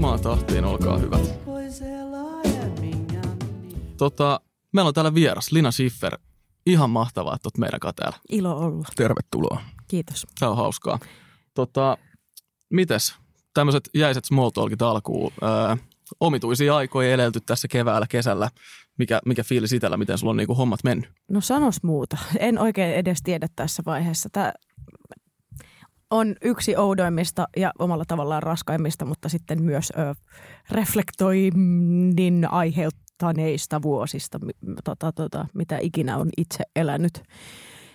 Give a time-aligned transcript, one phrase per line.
[0.00, 1.40] Omaan tahtiin, olkaa hyvät.
[3.96, 4.40] Tota,
[4.72, 6.18] meillä on täällä vieras, Lina Schiffer.
[6.66, 8.18] Ihan mahtavaa, että olet meidän kanssa täällä.
[8.28, 8.88] Ilo olla.
[8.96, 9.60] Tervetuloa.
[9.88, 10.26] Kiitos.
[10.38, 10.98] Tämä on hauskaa.
[11.54, 11.98] Tota,
[12.70, 13.14] mites
[13.54, 15.32] tämmöiset jäiset small talkit alkuun?
[15.42, 15.76] Öö,
[16.20, 18.50] omituisia aikoja elelty tässä keväällä, kesällä.
[18.98, 21.10] Mikä, mikä fiilis itsellä, miten sulla on niinku hommat mennyt?
[21.30, 22.16] No sanos muuta.
[22.38, 24.28] En oikein edes tiedä tässä vaiheessa.
[24.32, 24.52] Tämä
[26.10, 30.14] on yksi oudoimmista ja omalla tavallaan raskaimmista, mutta sitten myös ö,
[30.70, 34.38] reflektoinnin aiheuttaneista vuosista,
[34.84, 37.22] tota, tota, mitä ikinä on itse elänyt.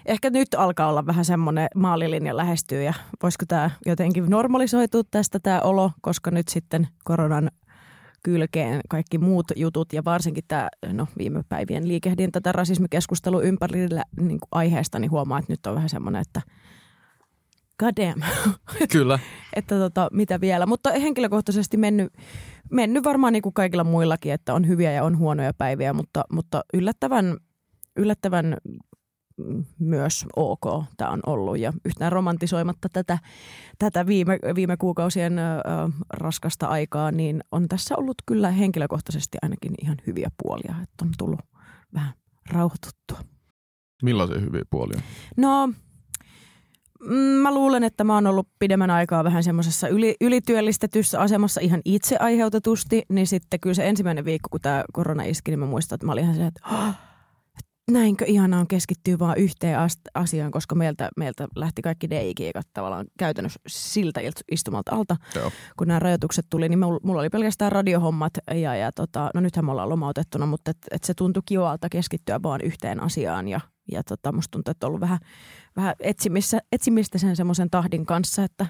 [0.06, 5.62] Ehkä nyt alkaa olla vähän semmoinen maalilinja lähestyy ja voisiko tämä jotenkin normalisoitua tästä tämä
[5.62, 7.52] olo, koska nyt sitten koronan
[8.24, 14.40] kylkeen kaikki muut jutut ja varsinkin tämä no, viime päivien liikehdintä tätä rasismikeskustelu ympärillä niin
[14.52, 16.42] aiheesta, niin huomaa, että nyt on vähän semmoinen, että–
[17.80, 18.22] god damn.
[18.92, 19.20] Kyllä.
[19.56, 20.66] että tota, mitä vielä.
[20.66, 22.14] Mutta henkilökohtaisesti mennyt,
[22.72, 26.64] mennyt varmaan niin kuin kaikilla muillakin, että on hyviä ja on huonoja päiviä, mutta, mutta
[26.74, 27.38] yllättävän,
[27.96, 28.58] yllättävän
[29.80, 33.20] myös ok tämä on ollut ja yhtään romantisoimatta tätä,
[33.80, 35.44] tätä viime, viime kuukausien ö,
[36.14, 41.40] raskasta aikaa, niin on tässä ollut kyllä henkilökohtaisesti ainakin ihan hyviä puolia, että on tullut
[41.94, 42.14] vähän
[42.50, 43.20] rauhoituttua.
[44.04, 45.02] Millaisia hyviä puolia?
[45.38, 45.70] No
[47.42, 52.18] mä luulen, että mä oon ollut pidemmän aikaa vähän semmoisessa yli, ylityöllistetyssä asemassa ihan itse
[52.20, 56.06] aiheutetusti, niin sitten kyllä se ensimmäinen viikko, kun tämä korona iski, niin mä muistan, että
[56.06, 56.94] mä olin ihan se, että oh,
[57.92, 59.78] näinkö ihanaa on keskittyä vaan yhteen
[60.14, 64.22] asiaan, koska meiltä, meiltä lähti kaikki DI-kiikat tavallaan käytännössä siltä
[64.52, 65.16] istumalta alta.
[65.36, 65.52] Joo.
[65.78, 69.72] Kun nämä rajoitukset tuli, niin mulla oli pelkästään radiohommat ja, ja tota, no nythän me
[69.72, 73.60] ollaan lomautettuna, mutta et, et se tuntui kivalta keskittyä vaan yhteen asiaan ja,
[73.92, 75.20] ja tota, musta tuntuu, että on ollut vähän,
[75.76, 78.66] vähän etsimistä, etsimistä sen semmoisen tahdin kanssa, että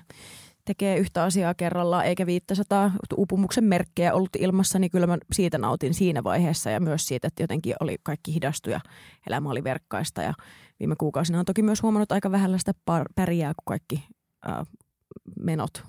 [0.66, 5.94] tekee yhtä asiaa kerrallaan eikä 500 upumuksen merkkejä ollut ilmassa, niin kyllä mä siitä nautin
[5.94, 8.80] siinä vaiheessa ja myös siitä, että jotenkin oli kaikki hidastu ja
[9.28, 10.22] elämä oli verkkaista.
[10.22, 10.34] Ja
[10.80, 12.74] viime kuukausina on toki myös huomannut aika vähällä sitä
[13.16, 14.08] pärjää, kun kaikki
[14.46, 14.66] ää,
[15.40, 15.84] menot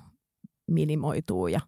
[0.71, 1.61] minimoituu ja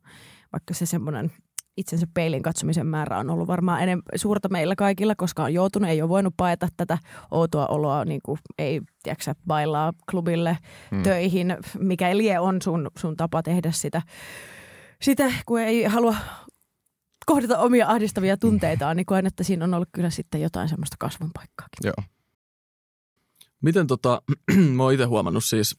[0.53, 1.33] vaikka se semmoinen
[1.79, 6.03] itsensä peilin katsomisen määrä on ollut varmaan enemmän suurta meillä kaikilla, koska on joutunut, ei
[6.03, 6.99] ole voinut paeta tätä
[7.31, 10.59] outoa oloa, niin kuin ei, tiedätkö, bailaa klubille
[10.91, 11.03] hmm.
[11.03, 14.03] töihin, mikä lie on sun, sun tapa tehdä sitä,
[15.03, 16.17] sitä, kun ei halua
[17.27, 21.31] kohdata omia ahdistavia tunteitaan, niin koen, että siinä on ollut kyllä sitten jotain semmoista kasvun
[21.35, 21.79] paikkaakin.
[21.85, 22.19] Joo.
[23.61, 24.23] Miten tota,
[24.77, 25.77] mä oon itse huomannut siis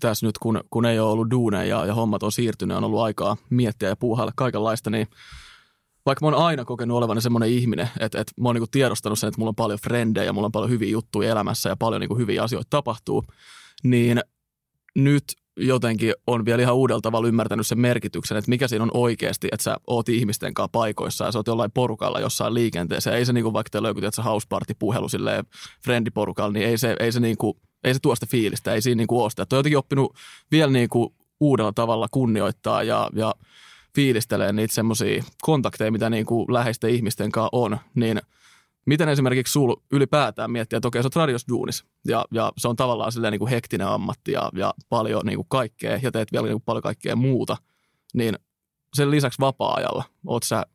[0.00, 3.00] tässä nyt, kun, kun ei ole ollut duuneja ja, ja hommat on siirtynyt, on ollut
[3.00, 5.06] aikaa miettiä ja puuhailla kaikenlaista, niin
[6.06, 9.28] vaikka mä oon aina kokenut olevani semmoinen ihminen, että, että mä oon niin tiedostanut sen,
[9.28, 12.18] että mulla on paljon frendejä ja mulla on paljon hyviä juttuja elämässä ja paljon niin
[12.18, 13.24] hyviä asioita tapahtuu,
[13.82, 14.20] niin
[14.94, 15.24] nyt
[15.56, 19.64] jotenkin on vielä ihan uudella tavalla ymmärtänyt sen merkityksen, että mikä siinä on oikeasti, että
[19.64, 23.16] sä oot ihmisten kanssa paikoissa ja sä oot jollain porukalla jossain liikenteessä.
[23.16, 25.44] Ei se niin kuin vaikka teillä joku se house party puhelu silleen
[25.84, 29.06] friendiporukalla, niin ei se, ei se niin kuin ei se tuosta fiilistä, ei siinä niin
[29.06, 29.42] kuin ole sitä.
[29.42, 30.16] On jotenkin oppinut
[30.50, 33.34] vielä niin kuin uudella tavalla kunnioittaa ja, ja
[33.94, 38.20] fiilistelee niitä semmoisia kontakteja, mitä niin kuin läheisten ihmisten kanssa on, niin
[38.86, 43.12] miten esimerkiksi sul ylipäätään miettiä, että okei, sä oot radiosduunis ja, ja se on tavallaan
[43.12, 46.54] silleen niin kuin hektinen ammatti ja, ja paljon niin kuin kaikkea ja teet vielä niin
[46.54, 47.56] kuin paljon kaikkea muuta,
[48.14, 48.38] niin
[48.94, 50.66] sen lisäksi vapaa-ajalla, oot sä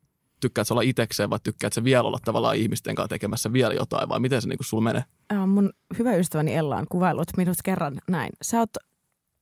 [0.46, 4.20] tykkäät olla itsekseen vai tykkäät sä vielä olla tavallaan ihmisten kanssa tekemässä vielä jotain vai
[4.20, 5.04] miten se niin sulla menee?
[5.48, 8.30] Mun hyvä ystäväni Ella on kuvailut minut kerran näin.
[8.42, 8.70] Sä oot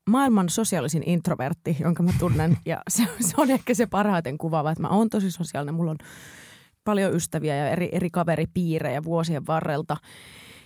[0.10, 4.82] maailman sosiaalisin introvertti, jonka mä tunnen ja se, se on ehkä se parhaiten kuvaava, että
[4.82, 5.76] mä oon tosi sosiaalinen.
[5.76, 5.98] Mulla on
[6.84, 9.98] paljon ystäviä ja eri, eri kaveripiirejä vuosien varrelta.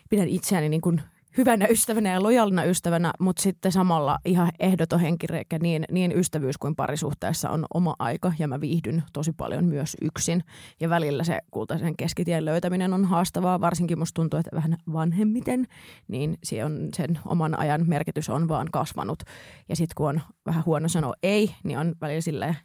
[0.10, 1.02] Pidän itseäni niin kuin
[1.38, 6.76] hyvänä ystävänä ja lojalina ystävänä, mutta sitten samalla ihan ehdoton henkireikä niin, niin ystävyys kuin
[6.76, 10.44] parisuhteessa on oma aika ja mä viihdyn tosi paljon myös yksin.
[10.80, 15.68] Ja välillä se kultaisen keskitien löytäminen on haastavaa, varsinkin musta tuntuu, että vähän vanhemmiten,
[16.08, 19.24] niin se on, sen oman ajan merkitys on vaan kasvanut.
[19.70, 22.58] Ja sitten kun on vähän huono sanoa ei, niin on välillä silleen,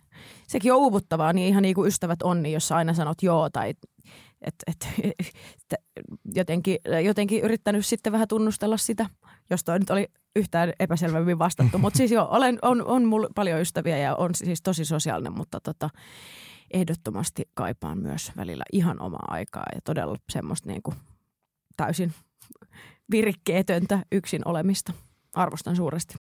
[0.49, 3.75] sekin on uuvuttavaa, niin ihan niin kuin ystävät on, niin jos aina sanot joo tai
[4.47, 4.89] et, et,
[5.21, 5.81] et,
[6.35, 9.07] jotenkin, jotenkin yrittänyt sitten vähän tunnustella sitä,
[9.51, 11.79] jos toi nyt oli yhtään epäselvemmin vastattu.
[11.79, 15.61] Mutta siis joo, olen, on, on mulla paljon ystäviä ja on siis tosi sosiaalinen, mutta
[15.61, 15.91] tota,
[16.71, 20.97] ehdottomasti kaipaan myös välillä ihan omaa aikaa ja todella semmoista niin kuin
[21.77, 22.15] täysin
[23.11, 24.93] virikkeetöntä yksin olemista.
[25.35, 26.15] Arvostan suuresti.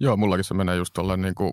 [0.00, 1.52] Joo, mullakin se menee just tolleen niin kuin,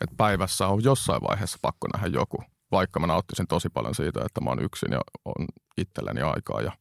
[0.00, 4.40] että päivässä on jossain vaiheessa pakko nähdä joku vaikka mä nauttisin tosi paljon siitä, että
[4.40, 5.46] mä oon yksin ja on
[5.76, 6.72] itselleni aikaa ja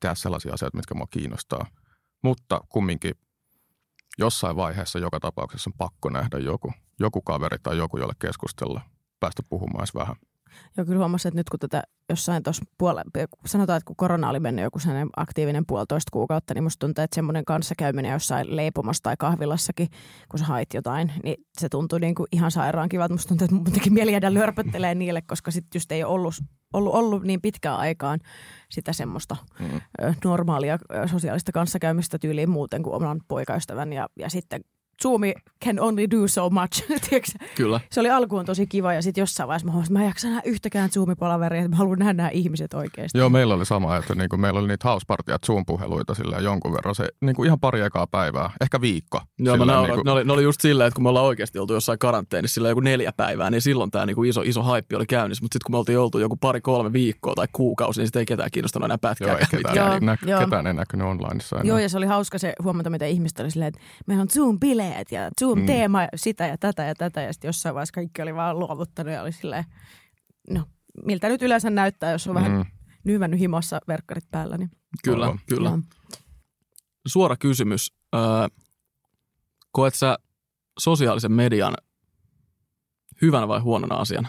[0.00, 1.66] tehdä sellaisia asioita, mitkä mua kiinnostaa.
[2.22, 3.14] Mutta kumminkin
[4.18, 8.80] jossain vaiheessa joka tapauksessa on pakko nähdä joku, joku kaveri tai joku, jolle keskustella.
[9.20, 10.16] päästä puhumaan edes vähän.
[10.76, 14.40] Joo, kyllä huomasin, että nyt kun tätä jossain tuossa puole- sanotaan, että kun korona oli
[14.40, 19.14] mennyt joku sellainen aktiivinen puolitoista kuukautta, niin musta tuntuu, että semmoinen kanssakäyminen jossain leipomassa tai
[19.18, 19.88] kahvilassakin,
[20.28, 23.14] kun sä hait jotain, niin se tuntui niin kuin ihan sairaan kivalta.
[23.14, 26.34] Musta tuntuu, että mun teki mieli jäädä lörpöttelee niille, koska sitten just ei ollut,
[26.72, 28.20] ollut, ollut niin pitkään aikaan
[28.70, 29.80] sitä semmoista Mm.
[30.24, 34.60] normaalia sosiaalista kanssakäymistä tyyliin muuten kuin oman poikaystävän ja, ja sitten
[35.02, 35.34] Zoomi
[35.64, 36.82] can only do so much.
[37.56, 37.80] Kyllä.
[37.90, 40.28] se oli alkuun tosi kiva ja sitten jossain vaiheessa mä huomasin, että mä en jaksa
[40.28, 43.18] nähdä yhtäkään Zoom-palaveria, että mä haluan nähdä nämä ihmiset oikeasti.
[43.18, 46.94] Joo, meillä oli sama, että niin kuin meillä oli niitä hauspartia Zoom-puheluita silleen jonkun verran.
[46.94, 49.20] Se niin kuin ihan pari ekaa päivää, ehkä viikko.
[49.38, 51.08] Joo, mä Silleen nauroin, niin että ne, oli, ne oli just silleen, että kun me
[51.08, 54.62] ollaan oikeasti oltu jossain karanteenissa sillä joku neljä päivää, niin silloin tämä niinku iso, iso
[54.62, 55.44] haippi oli käynnissä.
[55.44, 58.50] Mutta sitten kun me oltiin oltu joku pari-kolme viikkoa tai kuukausi, niin sitten ei ketään
[58.52, 59.36] kiinnostanut enää Joo, pätkää.
[59.38, 60.40] ei ketään, Joo, ei, näky, joo.
[60.40, 61.68] ketään ei näkynyt onlineissa enää.
[61.68, 64.28] Joo, ja se oli hauska se huomata, mitä ihmiset oli silleen, että meillä on
[64.92, 67.22] Zoom-bileet ja Zoom-teema ja sitä ja tätä ja tätä.
[67.22, 69.64] Ja sitten jossain vaiheessa kaikki oli vaan luovuttanut ja oli silleen,
[70.50, 70.64] no
[71.04, 72.64] miltä nyt yleensä näyttää, jos on vähän Mm.
[73.04, 74.58] nyhmännyt himossa verkkarit päällä.
[74.58, 74.70] Niin,
[75.04, 75.40] Kyllä, Aivan.
[75.48, 75.68] kyllä.
[75.68, 75.78] Joo.
[77.06, 77.92] Suora kysymys.
[78.14, 78.20] Öö,
[79.72, 80.18] koet sä
[80.78, 81.74] sosiaalisen median
[83.22, 84.28] hyvänä vai huonona asiana?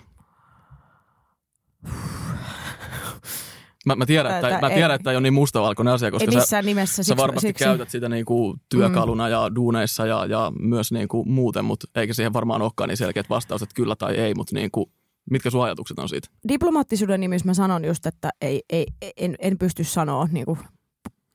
[3.90, 6.42] Mä, mä, tiedän, että, mä ei- tiedän, että ei ole niin mustavalkoinen asia, Ei koska
[6.42, 6.96] sä, nimessä.
[6.96, 11.66] sä Siksi, varmasti siksi, käytät sitä niinku työkaluna ja duuneissa ja, ja myös niinku muuten,
[11.66, 14.92] mutta eikä siihen varmaan olekaan niin selkeät vastaukset kyllä tai ei, mutta niinku,
[15.32, 16.28] mitkä sun ajatukset on siitä?
[16.48, 18.86] diplomaattisuuden nimissä mä sanon just, että ei, ei,
[19.18, 20.60] en, en pysty sanoa niin kuin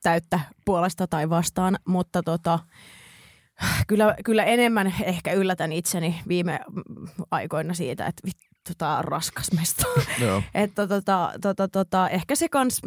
[0.03, 2.59] täyttä puolesta tai vastaan, mutta tota,
[3.87, 6.59] kyllä, kyllä enemmän ehkä yllätän itseni viime
[7.31, 8.27] aikoina siitä, että
[8.81, 9.83] on raskas mesta.
[10.25, 10.41] Joo.
[10.53, 12.81] että tota, tota, tota, ehkä se kans,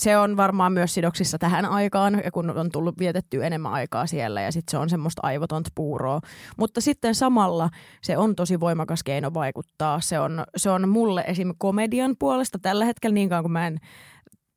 [0.00, 4.42] se on varmaan myös sidoksissa tähän aikaan, ja kun on tullut vietettyä enemmän aikaa siellä
[4.42, 6.20] ja sitten se on semmoista aivotonta puuroa.
[6.56, 7.70] Mutta sitten samalla
[8.02, 10.00] se on tosi voimakas keino vaikuttaa.
[10.00, 11.54] Se on, se on mulle esim.
[11.58, 13.78] komedian puolesta tällä hetkellä niin kauan kuin mä en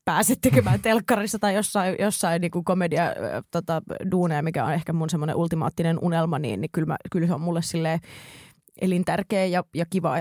[0.05, 3.13] pääse tekemään telkkarissa tai jossain, jossain niin kuin komedia äh,
[3.51, 3.81] tota,
[4.11, 7.41] duuneja, mikä on ehkä mun semmoinen ultimaattinen unelma, niin, niin kyllä, mä, kyllä se on
[7.41, 7.99] mulle silleen
[8.81, 10.19] elintärkeä ja, ja kiva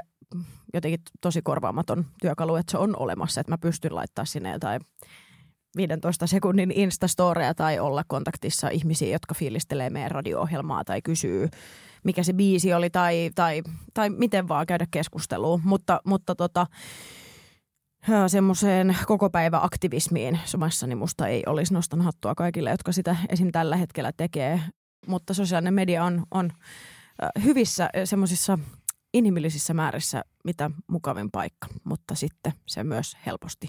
[0.75, 4.81] jotenkin tosi korvaamaton työkalu, että se on olemassa, että mä pystyn laittaa sinne jotain
[5.77, 11.49] 15 sekunnin instastoreja tai olla kontaktissa ihmisiä, jotka fiilistelee meidän radio-ohjelmaa tai kysyy,
[12.05, 13.63] mikä se biisi oli tai, tai,
[13.95, 15.61] tai miten vaan käydä keskustelua.
[15.65, 16.67] Mutta, mutta tota,
[18.27, 23.53] semmoiseen koko päivä aktivismiin somassani musta ei olisi nostan hattua kaikille, jotka sitä esim.
[23.53, 24.61] tällä hetkellä tekee.
[25.07, 26.51] Mutta sosiaalinen media on, on
[27.45, 28.59] hyvissä semmoisissa
[29.15, 33.67] inhimillisissä määrissä mitä mukavin paikka, mutta sitten se myös helposti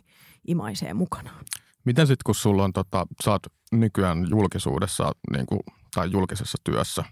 [0.47, 1.45] imaisee mukanaan.
[1.85, 5.59] Miten sitten, kun sulla on, tota, sä oot nykyään julkisuudessa niin kuin,
[5.95, 7.03] tai julkisessa työssä,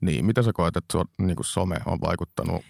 [0.00, 2.62] niin miten sä koet, että sun, niin kuin some on vaikuttanut,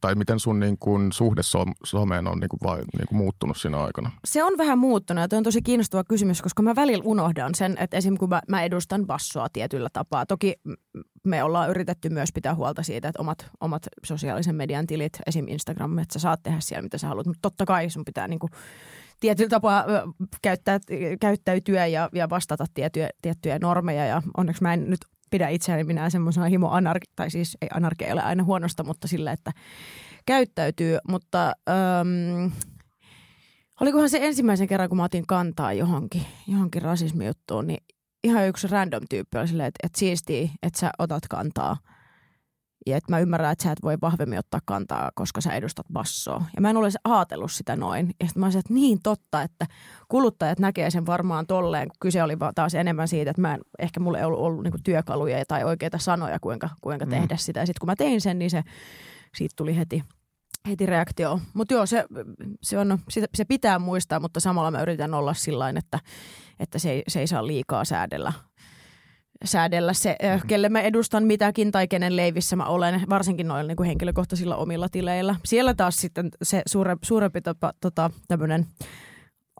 [0.00, 3.56] tai miten sun niin kuin, suhde som- someen on niin kuin, vai, niin kuin, muuttunut
[3.56, 4.10] siinä aikana?
[4.24, 7.76] Se on vähän muuttunut ja toi on tosi kiinnostava kysymys, koska mä välillä unohdan sen,
[7.80, 8.16] että esim.
[8.16, 10.26] kun mä, mä edustan bassoa tietyllä tapaa.
[10.26, 10.54] Toki
[11.24, 15.48] me ollaan yritetty myös pitää huolta siitä, että omat, omat sosiaalisen median tilit, esim.
[15.48, 18.48] Instagram, että sä saat tehdä siellä mitä sä haluat, mutta totta kai sun pitää niinku
[19.20, 19.84] tietyllä tapaa
[20.42, 20.80] käyttää,
[21.20, 25.00] käyttäytyä ja, ja vastata tiettyjä, tiettyjä normeja ja onneksi mä en nyt
[25.36, 29.08] pidä itseäni minä semmoisena himo anarki, tai siis ei anarkia ei ole aina huonosta, mutta
[29.08, 29.52] sillä, että
[30.26, 32.50] käyttäytyy, mutta öm,
[33.80, 37.84] olikohan se ensimmäisen kerran, kun mä otin kantaa johonkin, johonkin rasismijuttuun, niin
[38.24, 41.76] ihan yksi random tyyppi oli silleen, että, että siistiä, että sä otat kantaa.
[42.86, 46.44] Ja että mä ymmärrän, että sä et voi vahvemmin ottaa kantaa, koska sä edustat bassoa.
[46.56, 48.06] Ja mä en ole ajatellut sitä noin.
[48.20, 49.66] Ja sitten mä olisin, että niin totta, että
[50.08, 54.00] kuluttajat näkee sen varmaan tolleen, kun kyse oli taas enemmän siitä, että mä en, ehkä
[54.00, 57.10] mulla ei ollut, ollut niinku työkaluja tai oikeita sanoja, kuinka, kuinka Mm.
[57.10, 57.60] tehdä sitä.
[57.60, 58.62] Ja sitten kun mä tein sen, niin se,
[59.36, 60.02] siitä tuli heti,
[60.68, 61.40] heti reaktio.
[61.54, 62.04] Mutta joo, se,
[62.62, 66.00] se, on, se, se pitää muistaa, mutta samalla mä yritän olla sillä että,
[66.60, 68.32] että se, ei, se ei saa liikaa säädellä
[69.44, 73.76] säädellä se, äh, kelle mä edustan mitäkin tai kenen leivissä mä olen, varsinkin noilla niin
[73.76, 75.36] kuin henkilökohtaisilla omilla tileillä.
[75.44, 78.66] Siellä taas sitten se suure, suurempi tapa, tota, tämmöinen,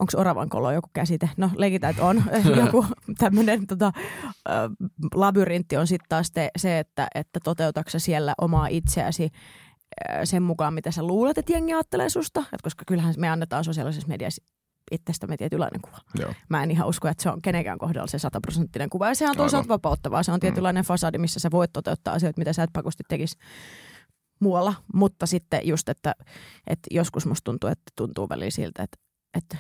[0.01, 1.31] onko oravan kolo joku käsite?
[1.37, 2.23] No leikitään, että on
[2.65, 2.87] joku
[3.19, 3.93] tämmöinen tota,
[5.15, 9.31] labyrintti on sitten taas te, se, että, että toteutatko siellä omaa itseäsi
[10.25, 12.45] sen mukaan, mitä sä luulet, että jengi ajattelee susta.
[12.53, 14.43] Et koska kyllähän me annetaan sosiaalisessa mediassa
[14.91, 15.99] itsestämme tietynlainen kuva.
[16.15, 16.35] Joo.
[16.49, 19.09] Mä en ihan usko, että se on kenenkään kohdalla se sataprosenttinen kuva.
[19.09, 20.23] Ja sehän on toisaalta vapauttavaa.
[20.23, 23.39] Se on tietynlainen fasadi, missä sä voit toteuttaa asioita, mitä sä et pakosti tekisi
[24.41, 24.75] muualla.
[24.95, 26.15] Mutta sitten just, että,
[26.67, 28.99] että joskus musta tuntuu, että tuntuu välillä siltä, että,
[29.35, 29.57] että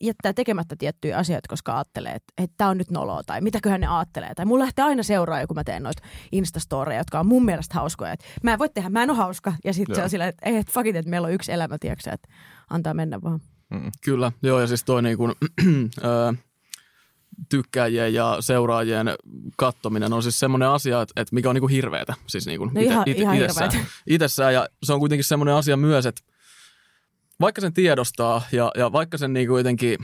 [0.00, 3.86] jättää tekemättä tiettyjä asioita, koska ajattelee, että, että tämä on nyt noloa tai mitäköhän ne
[3.86, 4.34] ajattelee.
[4.34, 6.02] Tai mulla lähtee aina seuraa, kun mä teen noita
[6.32, 8.12] Instastoreja, jotka on mun mielestä hauskoja.
[8.12, 9.52] Että mä en voi tehdä, mä en ole hauska.
[9.64, 11.76] Ja sitten se on silleen, että ei, että fuck it, että meillä on yksi elämä,
[11.80, 12.28] tiedätkö, että
[12.70, 13.40] antaa mennä vaan.
[13.74, 13.90] Mm.
[14.04, 15.32] Kyllä, joo ja siis toi niin kuin,
[17.48, 19.06] tykkäjien ja seuraajien
[19.56, 22.14] kattominen on siis semmoinen asia, että, että mikä on niin kuin hirveetä.
[22.26, 23.70] Siis niin kuin no ihan, ite, ihan itsessään.
[24.06, 24.54] itsessään.
[24.54, 26.22] Ja se on kuitenkin semmoinen asia myös, että
[27.40, 29.98] vaikka sen tiedostaa ja, ja vaikka sen niin kuin jotenkin,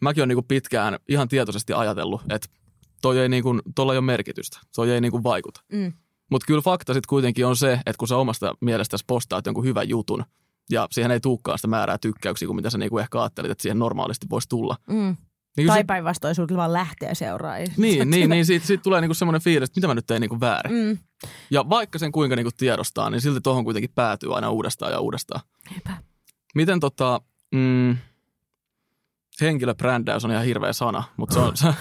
[0.00, 2.48] mäkin olen niin kuin pitkään ihan tietoisesti ajatellut, että
[3.02, 5.60] toi ei niin kuin, tuolla ei ole merkitystä, toi ei niin kuin vaikuta.
[5.72, 5.92] Mm.
[6.30, 9.88] Mutta kyllä fakta sitten kuitenkin on se, että kun sä omasta mielestäsi postaat jonkun hyvän
[9.88, 10.24] jutun
[10.70, 13.78] ja siihen ei tulekaan sitä määrää tykkäyksiä kuin mitä sä niinku ehkä ajattelit, että siihen
[13.78, 14.76] normaalisti voisi tulla.
[14.90, 15.16] Mm.
[15.56, 17.56] Niin tai päinvastoin sinulta vaan lähtee seuraa.
[17.76, 20.40] Niin, niin, niin siitä, siitä tulee niinku semmoinen fiilis, että mitä mä nyt tein niinku
[20.40, 20.72] väärin.
[20.72, 20.98] Mm.
[21.50, 25.40] Ja vaikka sen kuinka niinku tiedostaa, niin silti tuohon kuitenkin päätyy aina uudestaan ja uudestaan.
[25.74, 25.96] Eipä.
[26.54, 27.20] Miten tota,
[27.54, 27.96] mm,
[29.40, 31.56] henkilöbrändäys on ihan hirveä sana, mutta se on...
[31.56, 31.74] Se,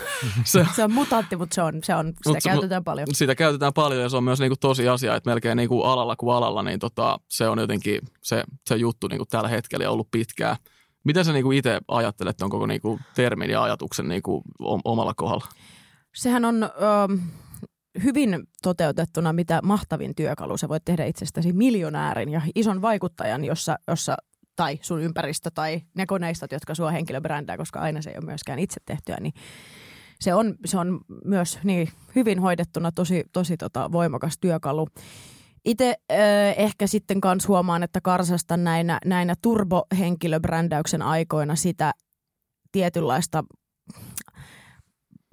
[0.44, 3.08] se, se on mutantti, mutta se on, se on sitä mut, käytetään paljon.
[3.12, 6.36] Sitä käytetään paljon ja se on myös niinku tosi asia, että melkein niinku alalla kuin
[6.36, 10.56] alalla, niin tota, se on jotenkin se, se juttu niinku tällä hetkellä ollut pitkään.
[11.04, 14.44] Mitä sä niinku itse ajattelet on koko niinku termin ja ajatuksen niinku
[14.86, 15.46] omalla kohdalla?
[16.16, 16.70] Sehän on...
[17.08, 17.22] Um
[18.04, 20.58] hyvin toteutettuna mitä mahtavin työkalu.
[20.58, 24.18] Sä voit tehdä itsestäsi miljonäärin ja ison vaikuttajan, jossa, jossa
[24.56, 28.60] tai sun ympäristö tai ne koneistot, jotka sua henkilöbrändää, koska aina se ei ole myöskään
[28.60, 29.34] itse tehtyä, niin
[30.20, 34.88] se on, se on myös niin hyvin hoidettuna tosi, tosi tota voimakas työkalu.
[35.66, 36.18] Itse äh,
[36.58, 41.92] ehkä sitten kans huomaan, että karsasta näinä, näinä turbohenkilöbrändäyksen aikoina sitä
[42.72, 43.44] tietynlaista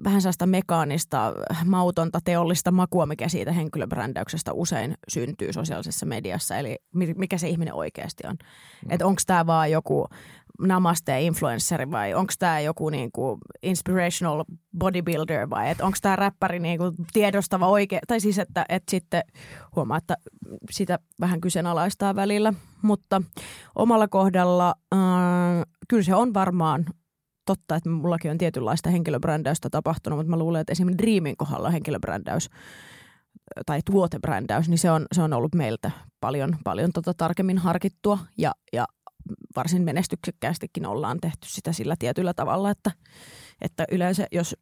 [0.05, 1.33] vähän sellaista mekaanista,
[1.65, 6.57] mautonta, teollista makua, mikä siitä henkilöbrändäyksestä usein syntyy sosiaalisessa mediassa.
[6.57, 8.37] Eli mikä se ihminen oikeasti on.
[8.87, 8.91] Mm.
[8.91, 10.07] Että onko tämä vaan joku
[10.63, 14.45] namaste-influenceri vai onko tämä joku niinku inspirational
[14.79, 18.03] bodybuilder vai onko tämä räppäri niinku tiedostava oikein.
[18.09, 19.23] Tai siis, että, että sitten
[19.77, 20.17] huomaa, että
[20.71, 22.53] sitä vähän kyseenalaistaa välillä.
[22.83, 23.23] Mutta
[23.75, 25.01] omalla kohdalla äh,
[25.89, 26.85] kyllä se on varmaan
[27.45, 32.51] totta, että mullakin on tietynlaista henkilöbrändäystä tapahtunut, mutta mä luulen, että esimerkiksi Dreamin kohdalla henkilöbrändäys
[33.67, 38.53] tai tuotebrändäys, niin se on, se on ollut meiltä paljon, paljon tota tarkemmin harkittua ja,
[38.73, 38.87] ja
[39.57, 42.91] varsin menestyksekkäästikin ollaan tehty sitä sillä tietyllä tavalla, että,
[43.61, 44.57] että yleensä jos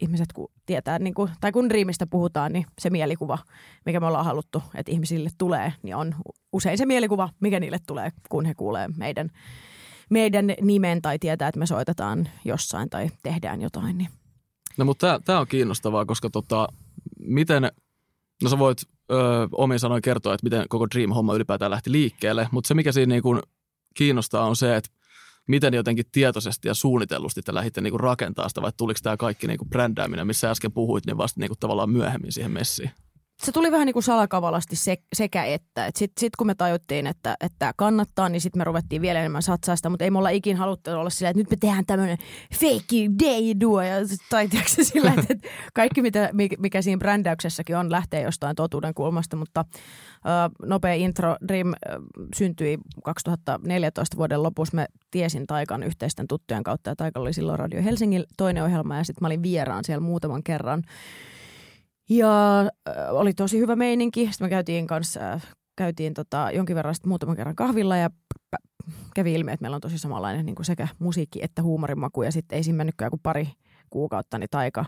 [0.00, 3.38] ihmiset kun tietää, niin kuin, tai kun Dreamista puhutaan, niin se mielikuva,
[3.86, 6.14] mikä me ollaan haluttu, että ihmisille tulee, niin on
[6.52, 9.30] usein se mielikuva, mikä niille tulee, kun he kuulee meidän
[10.12, 13.98] meidän nimen tai tietää, että me soitetaan jossain tai tehdään jotain.
[13.98, 14.08] Niin.
[14.76, 16.68] No mutta tämä on kiinnostavaa, koska tota,
[17.18, 17.70] miten,
[18.42, 18.78] no sä voit
[19.10, 19.14] ö,
[19.52, 23.22] omin sanoin kertoa, että miten koko Dream-homma ylipäätään lähti liikkeelle, mutta se mikä siinä niin
[23.22, 23.42] kuin
[23.94, 24.90] kiinnostaa on se, että
[25.48, 29.58] miten jotenkin tietoisesti ja suunnitellusti te lähditte niin rakentaa sitä, vai tuliko tämä kaikki niin
[29.68, 32.90] brändääminen, missä äsken puhuit, niin vasta niin kuin tavallaan myöhemmin siihen messiin?
[33.44, 35.86] Se tuli vähän niin kuin salakavalasti se, sekä että.
[35.86, 39.42] Et Sitten sit kun me tajuttiin, että, että kannattaa, niin sitten me ruvettiin vielä enemmän
[39.42, 42.18] satsaa sitä, mutta ei me olla ikin haluttu olla sillä, että nyt me tehdään tämmöinen
[42.54, 43.82] fake day duo.
[43.82, 43.96] Ja,
[44.30, 49.64] tai tiedätkö, sillä, että kaikki mitä, mikä siinä brändäyksessäkin on, lähtee jostain totuuden kulmasta, mutta
[50.14, 51.36] ö, nopea intro.
[51.48, 51.72] Dream ö,
[52.34, 54.76] syntyi 2014 vuoden lopussa.
[54.76, 59.04] Me tiesin Taikan yhteisten tuttujen kautta ja Taika oli silloin Radio Helsingin toinen ohjelma ja
[59.04, 60.82] sitten mä olin vieraan siellä muutaman kerran.
[62.16, 62.66] Ja äh,
[63.10, 64.28] oli tosi hyvä meininki.
[64.30, 68.10] Sitten me käytiin kanssa, äh, käytiin tota, jonkin verran sitten muutaman kerran kahvilla ja
[69.14, 72.22] kävi ilmi, että meillä on tosi samanlainen niin kuin sekä musiikki että huumorimaku.
[72.22, 73.48] Ja sitten ei siinä mennytkään kuin pari
[73.90, 74.84] kuukautta, niin Taika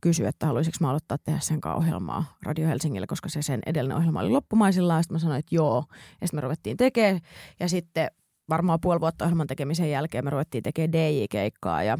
[0.00, 4.20] kysyi, että haluaisinko mä aloittaa tehdä sen ohjelmaa Radio Helsingille, koska se sen edellinen ohjelma
[4.20, 5.04] oli loppumaisillaan.
[5.04, 5.84] Sitten mä sanoin, että joo.
[6.20, 7.20] Ja sitten me ruvettiin tekemään.
[7.60, 8.08] Ja sitten
[8.48, 11.82] varmaan puoli vuotta ohjelman tekemisen jälkeen me ruvettiin tekemään DJ-keikkaa.
[11.82, 11.98] Ja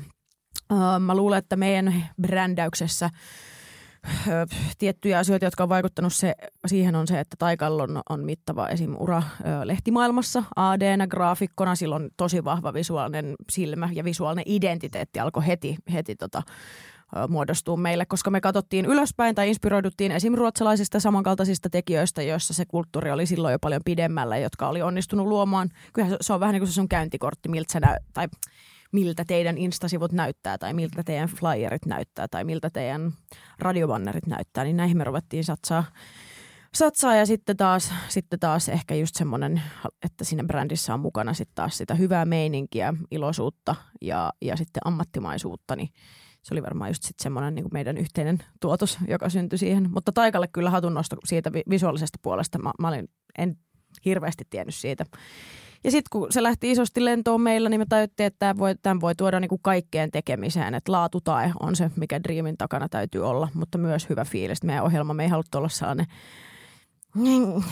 [0.73, 3.11] uh, mä luulen, että meidän brändäyksessä–
[4.79, 6.35] tiettyjä asioita, jotka on vaikuttanut se,
[6.67, 8.97] siihen on se, että Taikalla on, on mittava esim.
[8.99, 9.23] ura
[9.65, 11.75] lehtimaailmassa ad graafikkona.
[11.75, 16.43] Silloin tosi vahva visuaalinen silmä ja visuaalinen identiteetti alkoi heti, heti tota,
[17.29, 20.35] muodostuu meille, koska me katsottiin ylöspäin tai inspiroiduttiin esim.
[20.35, 25.69] ruotsalaisista samankaltaisista tekijöistä, joissa se kulttuuri oli silloin jo paljon pidemmällä, jotka oli onnistunut luomaan.
[25.93, 28.29] Kyllähän se on vähän niin kuin se sun käyntikortti, miltä sä näy, tai
[28.93, 33.13] miltä teidän instasivut näyttää tai miltä teidän flyerit näyttää tai miltä teidän
[33.59, 35.85] radiobannerit näyttää, niin näihin me ruvettiin satsaa,
[36.75, 39.63] satsaa ja sitten taas, sitten taas ehkä just semmoinen,
[40.05, 45.77] että siinä brändissä on mukana sitten taas sitä hyvää meininkiä, iloisuutta ja, ja sitten ammattimaisuutta,
[45.77, 45.89] niin
[46.43, 49.91] se oli varmaan just sitten semmoinen niin meidän yhteinen tuotos, joka syntyi siihen.
[49.91, 52.59] Mutta Taikalle kyllä hatunnosto siitä visuaalisesta puolesta.
[52.59, 53.57] Mä, mä olin, en
[54.05, 55.05] hirveästi tiennyt siitä
[55.85, 59.01] Ja sitten kun se lähti isosti lentoon meillä, niin me tajuttiin, että tämän voi, tämän
[59.01, 60.75] voi tuoda niin kuin kaikkeen tekemiseen.
[60.75, 64.63] Että laatu tai on se, mikä Dreamin takana täytyy olla, mutta myös hyvä fiilis.
[64.63, 66.07] Meidän ohjelma, me ei haluttu olla sellainen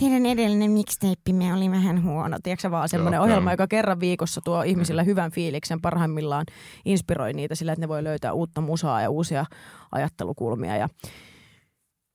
[0.00, 2.38] teidän edellinen mixtape oli vähän huono.
[2.42, 6.46] Tiedätkö vaan semmoinen Joo, ohjelma, joka kerran viikossa tuo ihmisille hyvän fiiliksen, parhaimmillaan
[6.84, 9.44] inspiroi niitä sillä, että ne voi löytää uutta musaa ja uusia
[9.92, 10.88] ajattelukulmia ja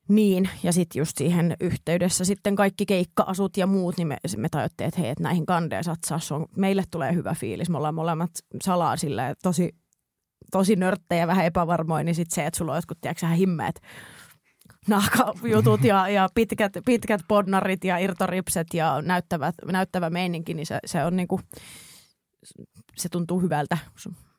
[0.08, 4.88] niin, ja sitten just siihen yhteydessä sitten kaikki keikka-asut ja muut, niin me, me tajuttiin,
[4.88, 7.70] että hei, että näihin kandeen satsaa, on, meille tulee hyvä fiilis.
[7.70, 8.32] Me ollaan molemmat
[8.64, 9.76] salaa silleen, tosi,
[10.52, 13.82] tosi nörttejä, vähän epävarmoin, niin sitten se, että sulla on jotkut, tiedätkö, himmeet
[14.88, 21.06] nahkajutut ja, ja pitkät, pitkät podnarit ja irtoripset ja näyttävät, näyttävä meininki, niin se, se
[21.06, 21.42] on niinku,
[22.96, 23.78] se tuntuu hyvältä.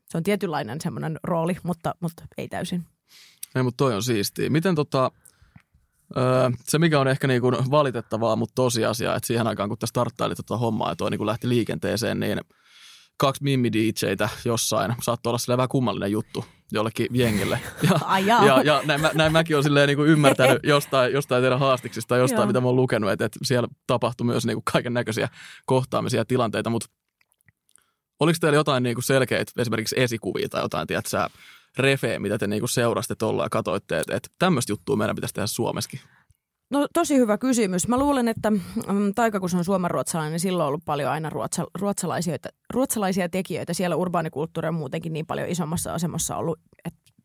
[0.08, 2.86] Se on tietynlainen semmoinen rooli, mutta, mutta ei täysin.
[3.54, 4.50] Ei, mutta toi on siistiä.
[4.50, 5.10] Miten tota,
[6.16, 10.34] öö, se mikä on ehkä niinku valitettavaa, mutta tosiasia, että siihen aikaan kun tämä starttaili
[10.34, 12.40] tota hommaa ja toi niinku lähti liikenteeseen, niin
[13.16, 17.60] kaksi mimmi DJtä jossain saattoi olla sille vähän kummallinen juttu jollekin jengille.
[18.26, 21.58] Ja, ja, ja näin, mä, näin mäkin olen silleen niin kuin ymmärtänyt jostain, jostain teidän
[21.58, 22.46] haastiksista tai jostain, Joo.
[22.46, 25.28] mitä mä oon lukenut, että, että siellä tapahtui myös niin kuin kaiken näköisiä
[25.66, 26.88] kohtaamisia tilanteita, mutta
[28.20, 31.06] oliko teillä jotain niin kuin selkeitä esimerkiksi esikuvia tai jotain, tiedät
[31.76, 35.16] sä, refeä, mitä te niin kuin seurasitte tuolla ja katsoitte, että, että tämmöistä juttua meidän
[35.16, 36.00] pitäisi tehdä Suomessakin?
[36.70, 37.88] No tosi hyvä kysymys.
[37.88, 41.30] Mä luulen, että mm, Taika kun se on suomenruotsalainen, niin silloin on ollut paljon aina
[41.30, 42.36] ruotsa, ruotsalaisia,
[42.72, 43.74] ruotsalaisia tekijöitä.
[43.74, 46.58] Siellä urbaanikulttuuri on muutenkin niin paljon isommassa asemassa ollut,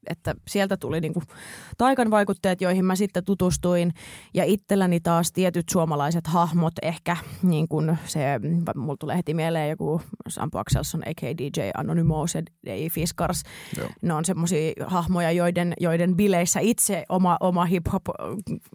[0.09, 1.25] että sieltä tuli niin kuin
[1.77, 3.93] taikan vaikutteet, joihin mä sitten tutustuin.
[4.33, 8.19] Ja itselläni taas tietyt suomalaiset hahmot, ehkä niin kuin se,
[8.75, 11.37] mulla tulee heti mieleen joku Sampo Axelsson, a.k.a.
[11.37, 13.43] DJ Anonymous ja Fiskars.
[13.77, 13.89] Joo.
[14.01, 18.01] Ne on semmoisia hahmoja, joiden, joiden bileissä itse oma, oma hip-hop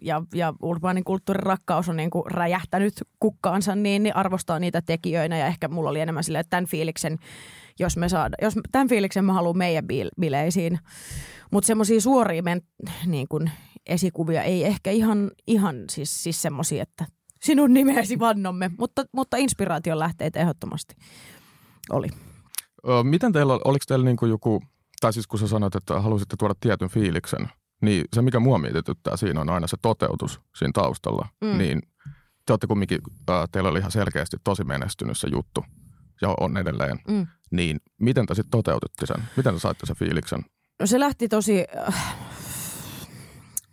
[0.01, 5.37] ja, ja urbaanin kulttuurin rakkaus on niin kuin räjähtänyt kukkaansa, niin, niin arvostaa niitä tekijöinä.
[5.37, 7.17] Ja ehkä mulla oli enemmän silleen, että tämän fiiliksen
[7.79, 9.83] jos me saada, jos tämän fiiliksen mä haluan meidän
[10.21, 10.79] bileisiin.
[11.51, 12.61] Mutta semmoisia suoria men,
[13.05, 13.49] niin kun
[13.85, 17.05] esikuvia ei ehkä ihan, ihan siis, siis semmoisia, että
[17.41, 20.95] sinun nimesi vannomme, mutta, mutta inspiraation lähteitä ehdottomasti
[21.89, 22.07] oli.
[23.03, 24.63] Miten teillä, oliko teillä niin kuin joku,
[25.01, 27.49] tai siis kun sä sanoit, että halusitte tuoda tietyn fiiliksen,
[27.81, 31.27] niin se mikä mua mietityttää siinä on aina se toteutus siinä taustalla.
[31.41, 31.57] Mm.
[31.57, 31.81] Niin
[32.45, 35.63] te olette kumminkin, äh, teillä oli ihan selkeästi tosi menestynyt se juttu
[36.21, 36.99] ja on edelleen.
[37.07, 37.27] Mm.
[37.51, 39.23] Niin miten te sitten toteutitte sen?
[39.37, 40.45] Miten te saitte sen fiiliksen?
[40.79, 41.65] No se lähti tosi...
[41.87, 42.15] Äh,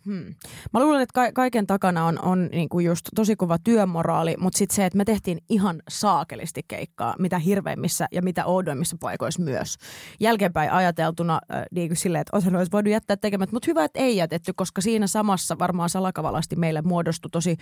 [0.05, 0.35] hmm.
[0.73, 4.75] Mä luulen, että ka- kaiken takana on, on niinku just tosi kova työmoraali, mutta sitten
[4.75, 9.77] se, että me tehtiin ihan saakelisti keikkaa, mitä hirveimmissä ja mitä oudoimmissa paikoissa myös.
[10.19, 13.99] Jälkeenpäin ajateltuna äh, niin kuin silleen, että osa olisi voinut jättää tekemät, mutta hyvä, että
[13.99, 17.57] ei jätetty, koska siinä samassa varmaan salakavalasti meille muodostui tosi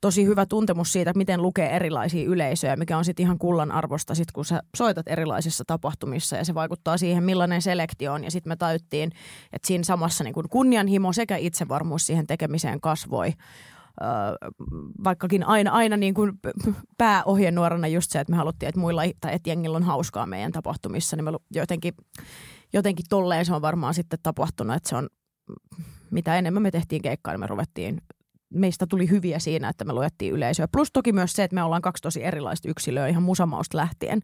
[0.00, 4.32] tosi hyvä tuntemus siitä, miten lukee erilaisia yleisöjä, mikä on sitten ihan kullan arvosta, sit
[4.32, 8.24] kun sä soitat erilaisissa tapahtumissa ja se vaikuttaa siihen, millainen selektio on.
[8.24, 9.10] Ja sitten me tajuttiin,
[9.52, 13.32] että siinä samassa niin kun kunnianhimo sekä itsevarmuus siihen tekemiseen kasvoi.
[14.02, 14.08] Öö,
[15.04, 16.32] vaikkakin aina, aina niin kuin
[16.98, 21.16] pääohjenuorana just se, että me haluttiin, että muilla tai että jengillä on hauskaa meidän tapahtumissa,
[21.16, 21.94] niin me jotenkin,
[22.72, 25.08] jotenkin tolleen se on varmaan sitten tapahtunut, että se on
[26.10, 28.00] mitä enemmän me tehtiin keikkaa, niin me ruvettiin
[28.54, 30.68] meistä tuli hyviä siinä, että me luettiin yleisöä.
[30.72, 34.20] Plus toki myös se, että me ollaan kaksi tosi erilaista yksilöä ihan musamausta lähtien.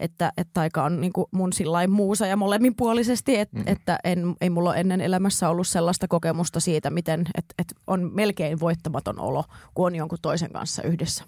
[0.00, 3.64] Että, että aika on niin mun sillain muusa ja molemminpuolisesti, että, mm.
[3.66, 8.60] että en, ei mulla ennen elämässä ollut sellaista kokemusta siitä, miten että, että on melkein
[8.60, 11.24] voittamaton olo, kun on jonkun toisen kanssa yhdessä.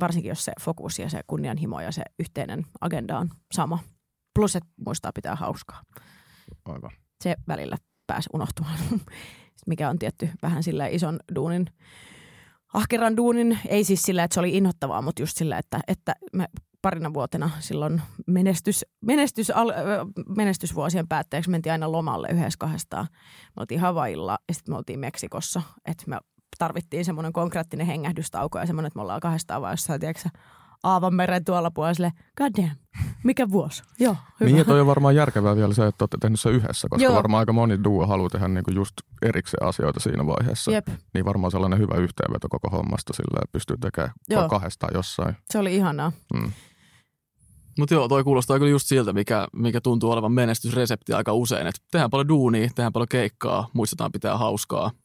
[0.00, 3.78] Varsinkin jos se fokus ja se kunnianhimo ja se yhteinen agenda on sama.
[4.34, 5.82] Plus, että muistaa pitää hauskaa.
[6.64, 6.90] Aivan.
[7.24, 8.78] Se välillä pääsi unohtumaan.
[9.66, 11.66] mikä on tietty vähän sillä ison duunin,
[12.74, 16.48] ahkeran duunin, ei siis sillä, että se oli inhottavaa, mutta just sillä, että, että me
[16.82, 19.72] parina vuotena silloin menestys, menestys, al,
[20.36, 23.06] menestysvuosien päätteeksi mentiin aina lomalle yhdessä kahdestaan.
[23.56, 26.18] Me oltiin Havailla ja sitten me oltiin Meksikossa, että me
[26.58, 30.28] tarvittiin semmoinen konkreettinen hengähdystauko ja semmoinen, että me ollaan kahdestaan vaan jossain, tiedätkö,
[30.84, 32.76] Aavanmeren tuolla puolella god damn,
[33.24, 33.82] mikä vuosi.
[34.00, 34.48] Joo, hyvä.
[34.50, 37.14] Niin, ja toi on varmaan järkevää vielä se, että olette tehnyt se yhdessä, koska Joo.
[37.14, 40.70] varmaan aika moni duo haluaa tehdä niinku just erikseen asioita siinä vaiheessa.
[40.70, 40.88] Jep.
[41.14, 44.48] Niin varmaan sellainen hyvä yhteenveto koko hommasta sillä, että pystyy tekemään Joo.
[44.48, 45.36] kahdestaan jossain.
[45.50, 46.12] Se oli ihanaa.
[46.34, 46.52] Mm.
[47.78, 51.66] Mutta joo, toi kuulostaa kyllä just siltä, mikä, mikä tuntuu olevan menestysresepti aika usein.
[51.66, 54.90] Että tehdään paljon duunia, tehdään paljon keikkaa, muistetaan pitää hauskaa–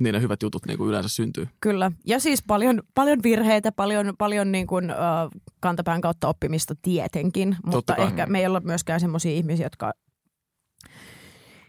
[0.00, 1.48] niin ne hyvät jutut niin kuin yleensä syntyy.
[1.60, 1.92] Kyllä.
[2.06, 7.56] Ja siis paljon, paljon virheitä, paljon, paljon niin kuin, uh, kantapään kautta oppimista tietenkin.
[7.66, 9.92] Mutta ehkä me ei olla myöskään sellaisia ihmisiä, jotka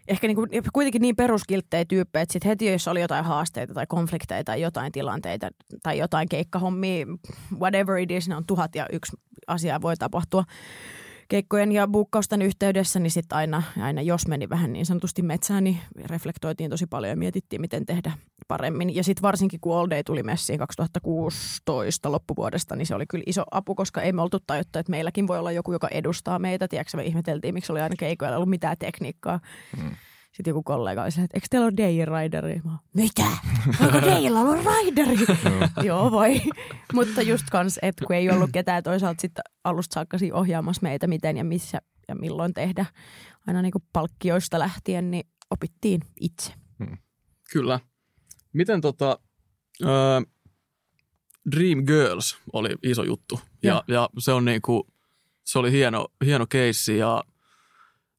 [0.08, 4.44] ehkä niinku, kuitenkin niin peruskilttejä tyyppejä, että sit heti jos oli jotain haasteita tai konflikteja
[4.44, 5.50] tai jotain tilanteita
[5.82, 7.06] tai jotain keikkahommia,
[7.58, 9.16] whatever it is, ne on tuhat ja yksi
[9.46, 10.44] asiaa voi tapahtua
[11.32, 15.80] keikkojen ja buukkausten yhteydessä, niin sitten aina, aina jos meni vähän niin sanotusti metsään, niin
[16.06, 18.12] reflektoitiin tosi paljon ja mietittiin, miten tehdä
[18.48, 18.94] paremmin.
[18.94, 23.44] Ja sitten varsinkin kun All Day tuli messiin 2016 loppuvuodesta, niin se oli kyllä iso
[23.50, 26.68] apu, koska ei me oltu tajuttu, että meilläkin voi olla joku, joka edustaa meitä.
[26.68, 29.40] Tiedätkö, me ihmeteltiin, miksi oli aina keikoilla ollut mitään tekniikkaa.
[29.76, 29.96] Hmm.
[30.32, 32.60] Sitten joku kollega oli että eikö teillä ole Day Rideri?
[32.64, 33.22] Mä, Mitä?
[33.80, 35.16] Onko Dayilla ollut Rideri?
[35.86, 36.40] Joo voi.
[36.92, 41.36] Mutta just kans, että kun ei ollut ketään toisaalta sitten alusta saakka ohjaamassa meitä miten
[41.36, 42.86] ja missä ja milloin tehdä.
[43.46, 46.52] Aina niin kuin palkkioista lähtien, niin opittiin itse.
[46.78, 46.98] Hmm.
[47.52, 47.80] Kyllä.
[48.52, 49.18] Miten tota,
[49.84, 50.32] äh,
[51.52, 54.86] Dream Girls oli iso juttu ja, ja, ja se on niinku,
[55.44, 57.24] se oli hieno, hieno keissi ja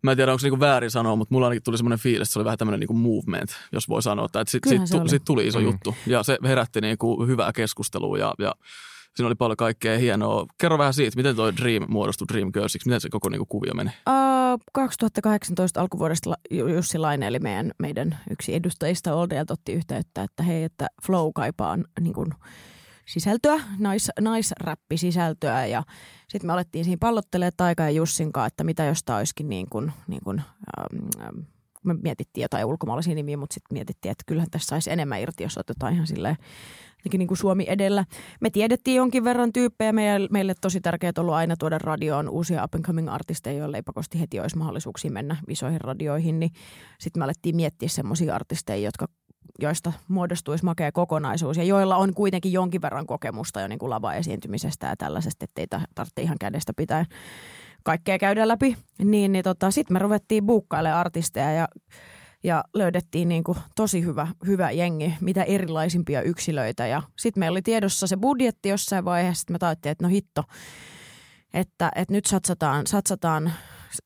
[0.04, 2.34] Mä en tiedä, onko se niinku väärin sanoa, mutta mulla ainakin tuli semmoinen fiilis, että
[2.34, 4.26] se oli vähän tämmöinen niinku movement, jos voi sanoa.
[4.26, 5.66] Että sitten sit, sit tuli iso mm.
[5.66, 8.54] juttu ja se herätti niinku hyvää keskustelua ja, ja
[9.16, 10.46] siinä oli paljon kaikkea hienoa.
[10.58, 13.90] Kerro vähän siitä, miten toi Dream muodostui Dream Girlsiksi, miten se koko niinku kuvio meni?
[14.10, 20.64] Uh, 2018 alkuvuodesta Jussi Laine, eli meidän, meidän yksi edustajista Oldeelta otti yhteyttä, että hei,
[20.64, 22.34] että Flow kaipaa niin kuin,
[23.06, 25.84] sisältöä, nais, naisräppisisältöä ja
[26.30, 29.68] sitten me alettiin siinä pallottelemaan Taika ja Jussin kanssa, että mitä jos tämä olisikin niin
[29.70, 30.42] kuin, niin kuin
[30.80, 31.40] ähm,
[31.84, 35.58] me mietittiin jotain ulkomaalaisia nimiä, mutta sitten mietittiin, että kyllähän tässä saisi enemmän irti, jos
[35.58, 36.38] otetaan ihan silleen
[37.18, 38.06] niin kuin Suomi edellä.
[38.42, 39.92] Me tiedettiin jonkin verran tyyppejä.
[39.92, 43.84] Meille, meille tosi tärkeää ollut aina tuoda radioon uusia up and coming artisteja, joille ei
[43.84, 46.40] pakosti heti olisi mahdollisuuksia mennä isoihin radioihin.
[46.40, 46.52] Niin
[47.00, 49.08] sitten me alettiin miettiä semmoisia artisteja, jotka
[49.60, 54.88] joista muodostuisi makea kokonaisuus ja joilla on kuitenkin jonkin verran kokemusta jo niin kuin lava-esiintymisestä
[54.88, 57.06] ja tällaisesta, ettei tarvitse ihan kädestä pitää
[57.84, 58.78] kaikkea käydä läpi.
[59.04, 61.68] Niin, niin tota, sitten me ruvettiin buukkailemaan artisteja ja,
[62.44, 66.88] ja löydettiin niin kuin tosi hyvä, hyvä jengi, mitä erilaisimpia yksilöitä.
[66.88, 70.44] Ja sitten meillä oli tiedossa se budjetti jossain vaiheessa, että me taittiin, että no hitto,
[71.54, 73.54] että, että nyt satsataan, satsataan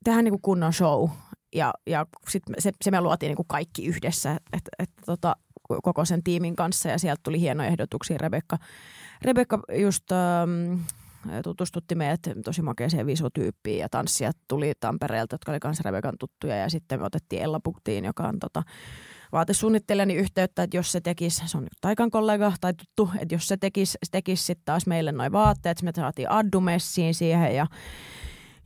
[0.03, 1.09] tehdään niin kuin kunnon show
[1.55, 5.35] ja, ja sit se, se me luotiin niin kuin kaikki yhdessä, että et, tota,
[5.83, 6.89] koko sen tiimin kanssa.
[6.89, 8.17] Ja sieltä tuli hienoja ehdotuksia.
[8.17, 8.57] Rebekka,
[9.21, 10.79] Rebekka just ähm,
[11.43, 16.55] tutustutti meidät tosi makeeseen visotyyppiin ja tanssijat tuli Tampereelta, jotka oli kanssa Rebekan tuttuja.
[16.55, 18.63] Ja sitten me otettiin Ella Puktiin, joka on tota,
[19.31, 23.57] vaatesuunnittelijani yhteyttä, että jos se tekisi, se on Taikan kollega tai tuttu, että jos se
[23.57, 27.67] tekisi, tekisi sitten taas meille noin vaatteet, me saatiin Addu messiin siihen ja,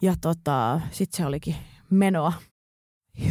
[0.02, 1.56] ja tota, sitten se olikin
[1.90, 2.34] menoa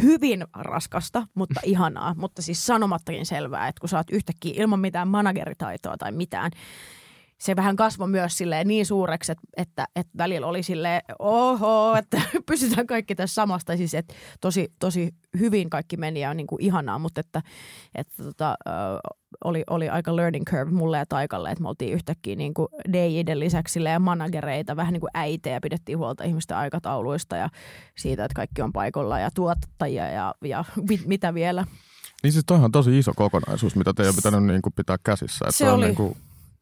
[0.01, 5.07] hyvin raskasta, mutta ihanaa, mutta siis sanomattakin selvää, että kun sä oot yhtäkkiä ilman mitään
[5.07, 6.51] manageritaitoa tai mitään,
[7.41, 12.21] se vähän kasvoi myös silleen niin suureksi, että, että, että välillä oli silleen, oho, että
[12.51, 13.77] pysytään kaikki tässä samasta.
[13.77, 17.41] Siis että tosi, tosi hyvin kaikki meni ja on niin kuin ihanaa, mutta että,
[17.95, 18.55] että tota,
[19.43, 23.39] oli, oli aika learning curve mulle ja Taikalle, että me oltiin yhtäkkiä niin kuin DJiden
[23.39, 27.49] lisäksi ja managereita, vähän niin kuin äitejä, pidettiin huolta ihmisten aikatauluista ja
[27.97, 31.65] siitä, että kaikki on paikalla ja tuottajia ja, ja mit, mitä vielä.
[32.23, 35.45] Niin siis toihan on tosi iso kokonaisuus, mitä teidän pitänyt niin kuin pitää käsissä.
[35.45, 36.17] Että se oli, niin kuin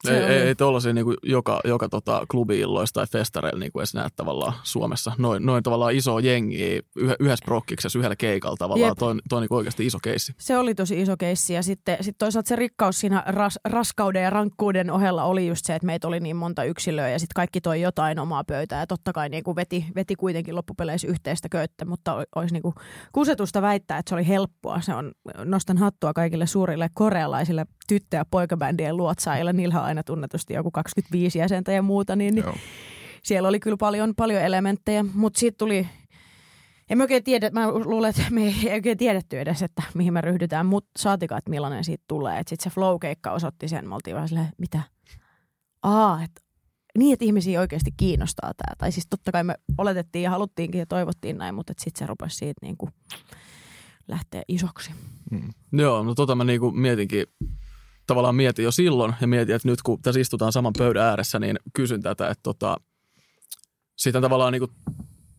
[0.07, 4.53] ei, ei, ei tuollaisia niin joka, joka tota, klubi-illoissa tai festareilla niin edes näe tavallaan
[4.63, 5.11] Suomessa.
[5.17, 6.79] Noin, noin tavallaan iso jengi
[7.19, 8.95] yhdessä prokkiksessa, yhdellä keikalla tavallaan.
[8.99, 10.33] Toi, toi on niin oikeasti iso keissi.
[10.37, 14.29] Se oli tosi iso keissi ja sitten sit toisaalta se rikkaus siinä ras, raskauden ja
[14.29, 17.81] rankkuuden ohella oli just se, että meitä oli niin monta yksilöä ja sitten kaikki toi
[17.81, 18.79] jotain omaa pöytää.
[18.79, 22.75] Ja totta kai niin kuin veti, veti kuitenkin loppupeleissä yhteistä köyttä, mutta olisi niin kuin
[23.11, 24.81] kusetusta väittää, että se oli helppoa.
[24.81, 25.11] Se on,
[25.45, 29.53] nostan hattua kaikille suurille korealaisille tyttö- ja poikabändien luotsaajille.
[29.53, 32.45] Niillä on aina tunnetusti joku 25 jäsentä ja muuta, niin, niin
[33.23, 35.87] siellä oli kyllä paljon, paljon elementtejä, mutta siitä tuli
[36.89, 40.21] en mä oikein tiedä, mä luulen, että me ei oikein tiedetty edes, että mihin me
[40.21, 42.37] ryhdytään, mutta saatikaan, että millainen siitä tulee.
[42.37, 44.81] Sitten se flow-keikka osoitti sen, me oltiin vähän silleen, mitä?
[45.83, 46.41] Aa, että
[46.97, 48.75] niin, että ihmisiä oikeasti kiinnostaa tämä.
[48.77, 52.35] Tai siis totta kai me oletettiin ja haluttiinkin ja toivottiin näin, mutta sitten se rupesi
[52.35, 52.91] siitä niin kuin
[54.07, 54.91] lähteä isoksi.
[55.31, 55.49] Hmm.
[55.71, 57.25] Joo, no tota mä niin kuin mietinkin
[58.09, 61.59] tavallaan mietin jo silloin ja mietin, että nyt kun tässä istutaan saman pöydän ääressä, niin
[61.73, 62.77] kysyn tätä, että tota,
[63.97, 64.71] sitten tavallaan niin kuin,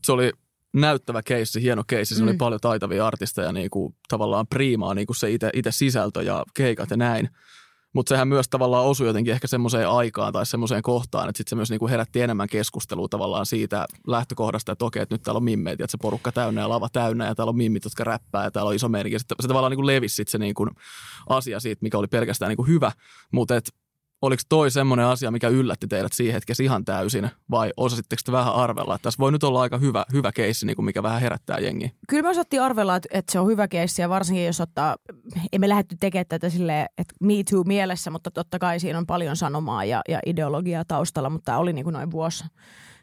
[0.07, 0.33] se oli
[0.75, 2.31] näyttävä keissi, hieno keissi, siinä mm.
[2.31, 6.91] oli paljon taitavia artisteja niin kuin, tavallaan priimaa niin kuin se itse sisältö ja keikat
[6.91, 7.31] ja näin.
[7.93, 11.57] Mutta sehän myös tavallaan osui jotenkin ehkä semmoiseen aikaan tai semmoiseen kohtaan, että sitten se
[11.57, 15.85] myös niinku herätti enemmän keskustelua tavallaan siitä lähtökohdasta, että okei, että nyt täällä on mimmeitä,
[15.85, 18.69] että se porukka täynnä ja lava täynnä ja täällä on mimmit, jotka räppää ja täällä
[18.69, 19.19] on iso merkki.
[19.19, 20.69] Sitten se tavallaan niinku levisi sit se niinku
[21.29, 22.93] asia siitä, mikä oli pelkästään niinku hyvä,
[23.33, 23.75] mutta et
[24.23, 28.55] oliko toi semmoinen asia, mikä yllätti teidät siihen hetkessä ihan täysin, vai osasitteko te vähän
[28.55, 31.59] arvella, että tässä voi nyt olla aika hyvä, hyvä keissi, niin kuin mikä vähän herättää
[31.59, 31.93] jengi?
[32.09, 34.97] Kyllä me osattiin arvella, että, että se on hyvä keissi ja varsinkin jos ottaa,
[35.53, 39.37] emme lähdetty tekemään tätä silleen, että me too mielessä, mutta totta kai siinä on paljon
[39.37, 42.45] sanomaa ja, ja ideologiaa taustalla, mutta tämä oli niin kuin noin vuosi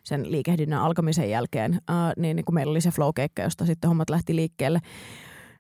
[0.04, 3.10] sen liikehdinnän alkamisen jälkeen, äh, niin, niin kuin meillä oli se flow
[3.44, 4.80] josta sitten hommat lähti liikkeelle,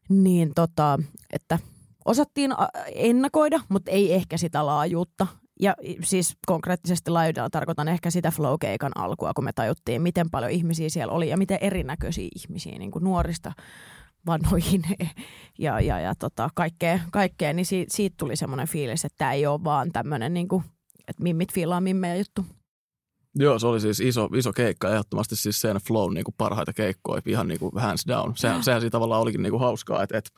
[0.09, 0.99] niin tota,
[1.33, 1.59] että
[2.05, 2.53] osattiin
[2.95, 5.27] ennakoida, mutta ei ehkä sitä laajuutta.
[5.61, 10.89] Ja siis konkreettisesti laajuudella tarkoitan ehkä sitä flow-keikan alkua, kun me tajuttiin, miten paljon ihmisiä
[10.89, 13.51] siellä oli ja miten erinäköisiä ihmisiä, niin kuin nuorista
[14.25, 14.83] vanhoihin
[15.59, 19.47] ja, ja, ja tota, kaikkea, kaikkea, niin siitä, siitä tuli semmoinen fiilis, että tämä ei
[19.47, 20.63] ole vaan tämmöinen, niin kuin,
[21.07, 22.45] että mimmit fiilaa mimmeä juttu.
[23.35, 27.21] Joo, se oli siis iso, iso keikka, ehdottomasti siis sen flow niin kuin parhaita keikkoja,
[27.25, 28.33] ihan niin kuin hands down.
[28.35, 30.29] Sehän, sehän siitä tavallaan olikin niin kuin hauskaa, että, että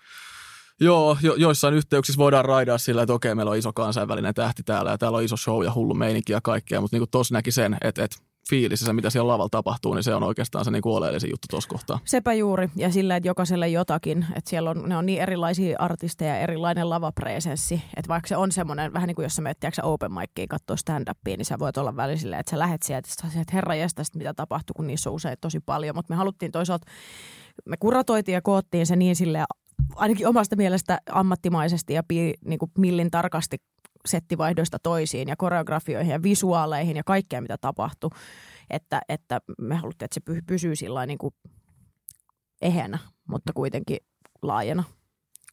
[0.80, 4.92] Joo, jo, joissain yhteyksissä voidaan raidaa sillä, että okei, meillä on iso kansainvälinen tähti täällä
[4.92, 7.52] ja täällä on iso show ja hullu meininki ja kaikkea, mutta niin kuin tuossa näki
[7.52, 8.18] sen, että, että
[8.50, 11.46] fiilis se, mitä siellä lavalla tapahtuu, niin se on oikeastaan se niin kuin oleellisin juttu
[11.50, 12.00] tuossa kohtaa.
[12.06, 16.40] Sepä juuri, ja sillä, että jokaiselle jotakin, että siellä on, ne on niin erilaisia artisteja,
[16.40, 20.50] erilainen lavapresenssi, että vaikka se on semmoinen, vähän niin kuin jos sä menet open mickiin
[20.50, 24.34] katsoa stand-upia, niin sä voit olla välisille, että sä lähet sieltä, että herra jästä, mitä
[24.34, 26.92] tapahtuu, kun niissä on usein tosi paljon, mutta me haluttiin toisaalta
[27.66, 29.44] me kuratoitiin ja koottiin se niin sille
[29.96, 33.58] ainakin omasta mielestä ammattimaisesti ja pi, niin kuin millin tarkasti
[34.06, 38.10] settivaihdoista toisiin ja koreografioihin ja visuaaleihin ja kaikkea, mitä tapahtui.
[38.70, 41.34] Että, että me haluttiin, että se pysyy sillä niin kuin
[42.62, 43.98] ehänä, mutta kuitenkin
[44.42, 44.84] laajena.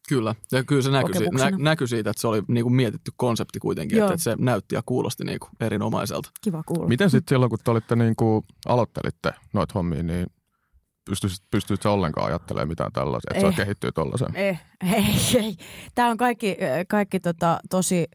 [0.08, 3.58] Kyllä, ja kyllä se näkyi, nä, näkyi siitä, että se oli niin kuin mietitty konsepti
[3.58, 6.30] kuitenkin, että, että se näytti ja kuulosti niin kuin erinomaiselta.
[6.40, 6.88] Kiva kuulla.
[6.88, 10.26] Miten sitten silloin, kun te olitte niin kuin, aloittelitte noita hommia, niin
[11.06, 14.36] pystyisit, pystyisit ollenkaan ajattelemaan mitään tällaista, että se kehittyy tuollaiseen?
[14.46, 14.58] Ei,
[14.92, 15.56] ei, ei.
[15.94, 16.56] Tämä on kaikki,
[16.88, 18.06] kaikki tota, tosi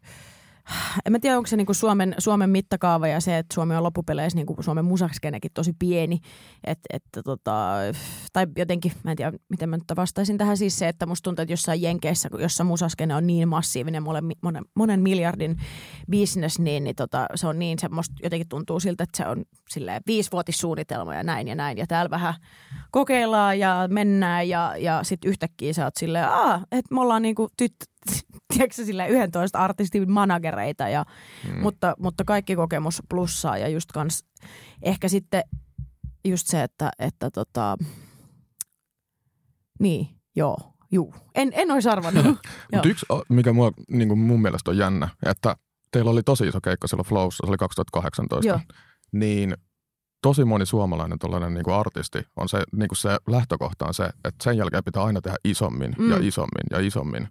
[1.05, 4.37] en mä tiedä, onko se niinku Suomen, Suomen mittakaava ja se, että Suomi on loppupeleissä
[4.37, 6.19] niinku Suomen musakskenekin tosi pieni.
[6.63, 7.77] Et, et, tota,
[8.33, 11.43] tai jotenkin, mä en tiedä, miten mä nyt vastaisin tähän siis se, että musta tuntuu,
[11.43, 15.57] että jossain Jenkeissä, jossa musaskene on niin massiivinen, monen, monen, monen miljardin
[16.11, 20.01] business, niin, niin tota, se on niin, semmoista jotenkin tuntuu siltä, että se on silleen
[20.07, 21.77] viisivuotissuunnitelma ja näin ja näin.
[21.77, 22.33] Ja täällä vähän
[22.91, 26.25] kokeillaan ja mennään ja, ja sitten yhtäkkiä sä oot silleen,
[26.71, 27.85] että me ollaan niinku tyttö,
[28.51, 31.05] tiedätkö, sille 11 artistin managereita, ja,
[31.47, 31.61] mm.
[31.61, 34.25] mutta, mutta kaikki kokemus plussaa ja just kans
[34.81, 35.43] ehkä sitten
[36.25, 37.77] just se, että, että tota,
[39.79, 40.57] niin, joo,
[40.91, 41.15] juu.
[41.35, 42.25] En, en olisi arvannut.
[42.73, 45.55] Mutta yksi, mikä mua, niin kuin mun mielestä on jännä, että
[45.91, 48.59] teillä oli tosi iso keikka silloin Flowssa, se oli 2018, Joo.
[49.11, 49.55] niin
[50.21, 54.43] tosi moni suomalainen tuollainen niin artisti on se, niin kuin se lähtökohta on se, että
[54.43, 56.11] sen jälkeen pitää aina tehdä isommin mm.
[56.11, 57.27] ja isommin ja isommin.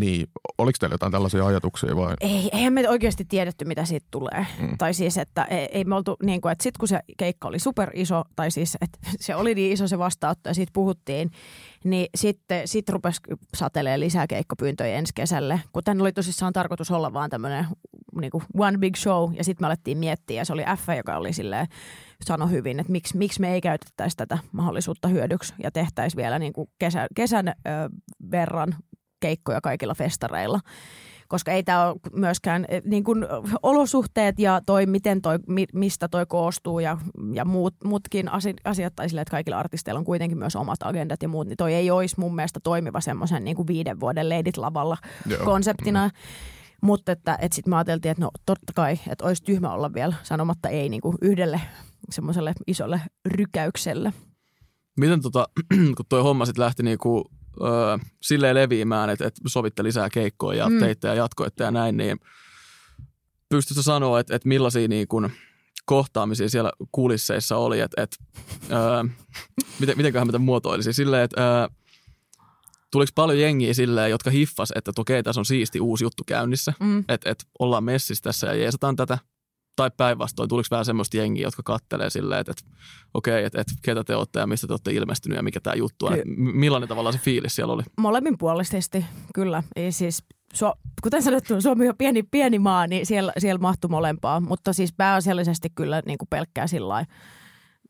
[0.00, 0.26] Niin,
[0.58, 2.14] oliko teillä jotain tällaisia ajatuksia vai?
[2.20, 4.46] Ei, eihän me oikeasti tiedetty, mitä siitä tulee.
[4.60, 4.78] Mm.
[4.78, 7.58] Tai siis, että ei, ei me oltu niin kuin, että sitten kun se keikka oli
[7.58, 11.30] super iso, tai siis, että se oli niin iso se vastaanotto ja siitä puhuttiin,
[11.84, 13.20] niin sitten sit rupesi
[13.56, 15.60] satelemaan lisää keikkopyyntöjä ensi kesälle.
[15.72, 17.66] Kun tänne oli tosissaan tarkoitus olla vaan tämmöinen
[18.20, 21.16] niin kuin one big show, ja sitten me alettiin miettiä, ja se oli F, joka
[21.16, 21.66] oli silleen,
[22.24, 26.52] sano hyvin, että miksi, miksi me ei käytettäisi tätä mahdollisuutta hyödyksi ja tehtäisiin vielä niin
[26.52, 27.52] kuin kesä, kesän ö,
[28.30, 28.74] verran
[29.20, 30.60] keikkoja kaikilla festareilla
[31.28, 33.26] koska ei tämä ole myöskään eh, niin kuin
[33.62, 35.38] olosuhteet ja toi, miten toi,
[35.74, 36.98] mistä toi koostuu ja,
[37.32, 38.28] ja muut, muutkin
[38.64, 41.74] asiat, tai sille, että kaikilla artisteilla on kuitenkin myös omat agendat ja muut, niin toi
[41.74, 45.44] ei olisi mun mielestä toimiva semmoisen niin kuin viiden vuoden leidit lavalla Joo.
[45.44, 46.08] konseptina.
[46.08, 46.12] Mm.
[46.82, 50.14] Mutta että, että sitten me ajateltiin, että no totta kai, että olisi tyhmä olla vielä
[50.22, 51.60] sanomatta ei niin kuin yhdelle
[52.10, 54.12] semmoiselle isolle rykäykselle.
[54.98, 55.48] Miten tota,
[55.96, 57.30] kun toi homma sitten lähti niinku
[57.62, 60.78] öö, silleen leviämään, että, että sovitte lisää keikkoja ja mm.
[60.78, 62.20] teitte ja jatkoitte ja näin, niin
[63.48, 65.32] pystytkö sanoa, että, että millaisia niin kuin
[65.86, 68.16] kohtaamisia siellä kulisseissa oli, että, että
[68.72, 69.04] öö,
[69.80, 71.68] miten, mitenköhän mä tämän muotoilisin, silleen, että öö,
[72.90, 76.98] tuliko paljon jengiä silleen, jotka hiffas, että okei, tässä on siisti uusi juttu käynnissä, mm.
[76.98, 79.18] että, että ollaan messissä tässä ja jeesataan tätä,
[79.78, 82.78] tai päinvastoin, tuliko vähän semmoista jengiä, jotka kattelee silleen, että, että
[83.14, 86.06] okei, että, että ketä te olette ja mistä te olette ilmestynyt ja mikä tämä juttu
[86.06, 86.18] on.
[86.36, 87.82] Millainen tavallaan se fiilis siellä oli?
[88.00, 89.62] Molemmin puolisesti, kyllä.
[89.76, 94.40] Ei siis, Su- kuten sanottu, Suomi on pieni, pieni maa, niin siellä, siellä mahtui molempaa,
[94.40, 97.06] mutta siis pääasiallisesti kyllä niin kuin pelkkää sillä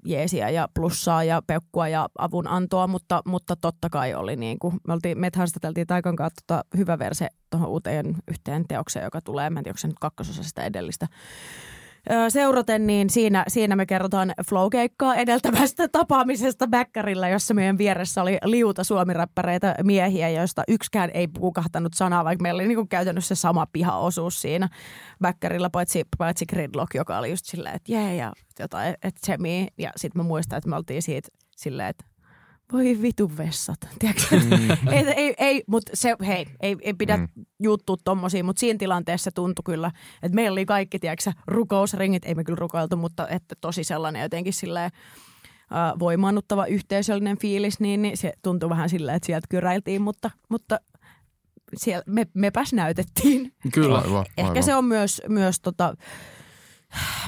[0.05, 4.93] jeesiä ja plussaa ja peukkua ja avunantoa, mutta, mutta totta kai oli niin kuin, me
[4.93, 9.61] oltiin, me haastateltiin Taikan kanssa tota, hyvä verse tuohon uuteen yhteen teokseen, joka tulee, mä
[9.61, 11.07] en tiedä, onko se nyt kakkososa sitä edellistä,
[12.29, 18.85] seuraten, niin siinä, siinä me kerrotaan flowkeikkaa edeltävästä tapaamisesta Bäkkärillä, jossa meidän vieressä oli liuta
[18.85, 24.41] suomiräppäreitä miehiä, joista yksikään ei puukahtanut sanaa, vaikka meillä oli niin kuin käytännössä sama pihaosuus
[24.41, 24.69] siinä
[25.23, 29.39] Bäkkärillä, paitsi, paitsi Gridlock, joka oli just silleen, että jee, ja jotain, että.
[29.79, 32.05] Ja sitten mä muistan, että me oltiin siitä silleen, että
[32.73, 33.79] voi vitu vessat.
[34.03, 34.71] Mm.
[34.93, 37.29] ei, ei, ei mutta se, hei, ei, ei pidä mm.
[37.61, 39.91] juttua tommosia, mutta siinä tilanteessa tuntui kyllä,
[40.23, 44.53] että meillä oli kaikki, tiedätkö, rukousringit, ei me kyllä rukoiltu, mutta että tosi sellainen jotenkin
[44.53, 44.91] silleen,
[45.99, 50.81] voimaannuttava yhteisöllinen fiilis, niin, niin se tuntui vähän silleen, että sieltä kyräiltiin, mutta, mutta
[51.77, 53.53] siellä me, mepäs näytettiin.
[53.73, 53.99] Kyllä.
[53.99, 54.63] Aivan, Ehkä aivan.
[54.63, 55.95] se on myös, myös tota,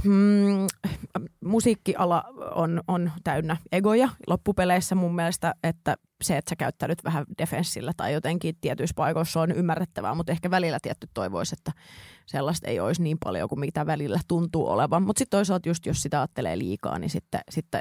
[0.05, 0.67] mm,
[1.45, 7.93] musiikkiala on, on täynnä egoja loppupeleissä mun mielestä, että se, että sä käyttäydyt vähän defenssillä
[7.97, 11.73] tai jotenkin tietyissä paikoissa on ymmärrettävää, mutta ehkä välillä tietty toivoisi, että
[12.27, 15.03] sellaista ei olisi niin paljon kuin mitä välillä tuntuu olevan.
[15.03, 17.81] Mutta sitten toisaalta just jos sitä ajattelee liikaa, niin sitten, sitten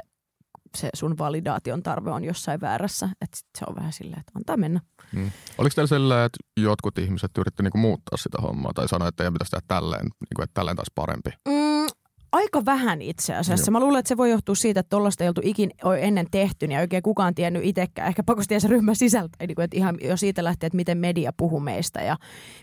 [0.76, 3.08] se sun validaation tarve on jossain väärässä.
[3.20, 4.80] Että sit se on vähän silleen, että antaa mennä.
[5.12, 5.30] Mm.
[5.58, 9.30] Oliko teillä sellainen, että jotkut ihmiset yritti niinku muuttaa sitä hommaa tai sanoa, että ei
[9.30, 11.30] pitäisi tehdä tälleen, niinku, että tälleen taas parempi?
[11.48, 11.86] Mm,
[12.32, 13.70] aika vähän itse asiassa.
[13.70, 13.72] Joo.
[13.72, 16.76] Mä luulen, että se voi johtua siitä, että tollaista ei oltu ikin ennen tehty, niin
[16.76, 18.08] ei oikein kukaan tiennyt itsekään.
[18.08, 21.32] Ehkä pakosti se ryhmän sisältä, niin kuin, että ihan jo siitä lähtee, että miten media
[21.36, 22.16] puhuu meistä ja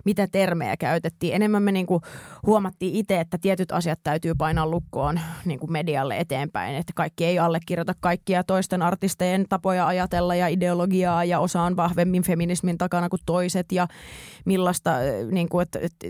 [0.05, 1.35] mitä termejä käytettiin.
[1.35, 2.01] Enemmän me niin kuin
[2.45, 7.39] huomattiin itse, että tietyt asiat täytyy painaa lukkoon niin kuin medialle eteenpäin, että kaikki ei
[7.39, 13.21] allekirjoita kaikkia toisten artistejen tapoja ajatella ja ideologiaa ja osa on vahvemmin feminismin takana kuin
[13.25, 13.87] toiset ja
[14.45, 15.01] millaista, äh,
[15.31, 16.07] niin kuin, että, että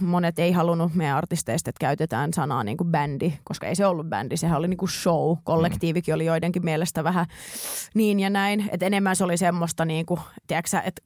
[0.00, 4.06] monet ei halunnut meidän artisteista, että käytetään sanaa niin kuin bändi, koska ei se ollut
[4.06, 5.36] bändi, sehän oli niin kuin show.
[5.44, 7.26] Kollektiivikin oli joidenkin mielestä vähän
[7.94, 11.02] niin ja näin, että enemmän se oli semmoista niin kuin, tiedätkö, että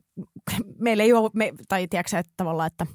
[0.78, 2.86] meillä ei ole, me, tai tiedätkö, että tavallaan, että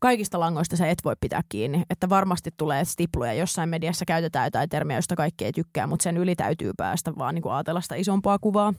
[0.00, 1.82] kaikista langoista sä et voi pitää kiinni.
[1.90, 6.16] Että varmasti tulee stipluja, jossain mediassa käytetään jotain termiä, josta kaikki ei tykkää, mutta sen
[6.16, 8.74] yli täytyy päästä vaan niin kuin ajatella sitä isompaa kuvaa.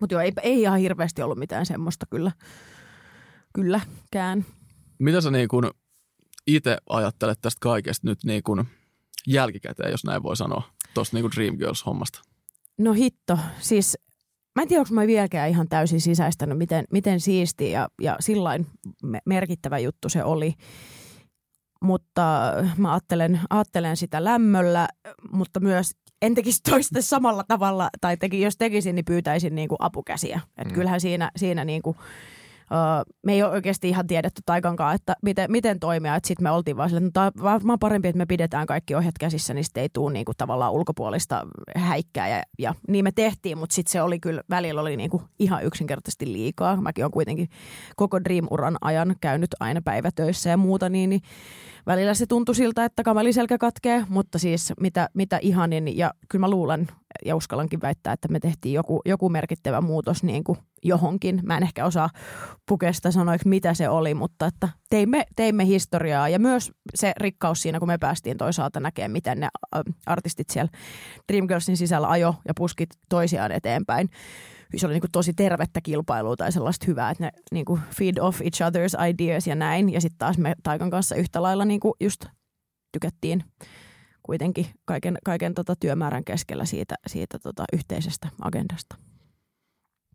[0.00, 2.32] Mutta joo, ei, ei ihan hirveästi ollut mitään semmoista kyllä,
[3.54, 4.44] kylläkään.
[4.98, 5.70] Mitä sä niin kun
[6.46, 8.66] itse ajattelet tästä kaikesta nyt niin kun
[9.32, 10.62] jälkikäteen, jos näin voi sanoa,
[10.94, 12.22] tuosta niin Dreamgirls-hommasta?
[12.78, 13.98] No hitto, siis
[14.56, 18.66] mä en tiedä, onko mä vieläkään ihan täysin sisäistänyt, miten, miten siisti ja, ja sillain
[19.02, 20.54] me- merkittävä juttu se oli.
[21.82, 24.88] Mutta mä ajattelen, ajattelen sitä lämmöllä,
[25.32, 25.90] mutta myös
[26.22, 30.40] en tekisi toista samalla tavalla, tai teki, jos tekisin, niin pyytäisin niin kuin apukäsiä.
[30.58, 30.74] Et Mm.
[30.74, 31.96] kyllähän siinä, siinä niin kuin,
[33.22, 36.18] Me ei ole oikeasti ihan tiedetty taikankaan, että miten, miten toimia.
[36.24, 39.18] Sitten me oltiin vaan silleen, että no, on varmaan parempi, että me pidetään kaikki ohjat
[39.20, 42.28] käsissä, niin sitten ei tule niinku tavallaan ulkopuolista häikkää.
[42.28, 46.32] Ja, ja niin me tehtiin, mutta sitten se oli kyllä, välillä oli niinku ihan yksinkertaisesti
[46.32, 46.76] liikaa.
[46.80, 47.48] Mäkin olen kuitenkin
[47.96, 51.22] koko Dream-uran ajan käynyt aina päivätöissä ja muuta, niin, niin
[51.86, 55.96] välillä se tuntui siltä, että kameliselkä katkee, mutta siis mitä, mitä ihanin.
[55.96, 56.88] Ja kyllä mä luulen
[57.24, 61.40] ja uskallankin väittää, että me tehtiin joku, joku merkittävä muutos niin kuin johonkin.
[61.42, 62.10] Mä en ehkä osaa
[62.68, 67.78] pukesta sanoiksi, mitä se oli, mutta että teimme, teimme historiaa ja myös se rikkaus siinä,
[67.78, 69.48] kun me päästiin toisaalta näkemään, miten ne
[70.06, 70.70] artistit siellä
[71.32, 74.08] Dreamgirlsin sisällä ajo ja puskit toisiaan eteenpäin.
[74.76, 78.18] Se oli niin kuin tosi tervettä kilpailua tai sellaista hyvää, että ne niin kuin feed
[78.20, 79.92] off each other's ideas ja näin.
[79.92, 82.24] Ja sitten taas me Taikan kanssa yhtä lailla niin kuin just
[82.92, 83.44] tykättiin
[84.22, 88.96] kuitenkin kaiken, kaiken tota työmäärän keskellä siitä, siitä tota yhteisestä agendasta.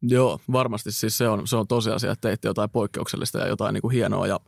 [0.01, 3.81] Joo, varmasti siis se on, se on tosiasia, että teitte jotain poikkeuksellista ja jotain niin
[3.81, 4.39] kuin hienoa ja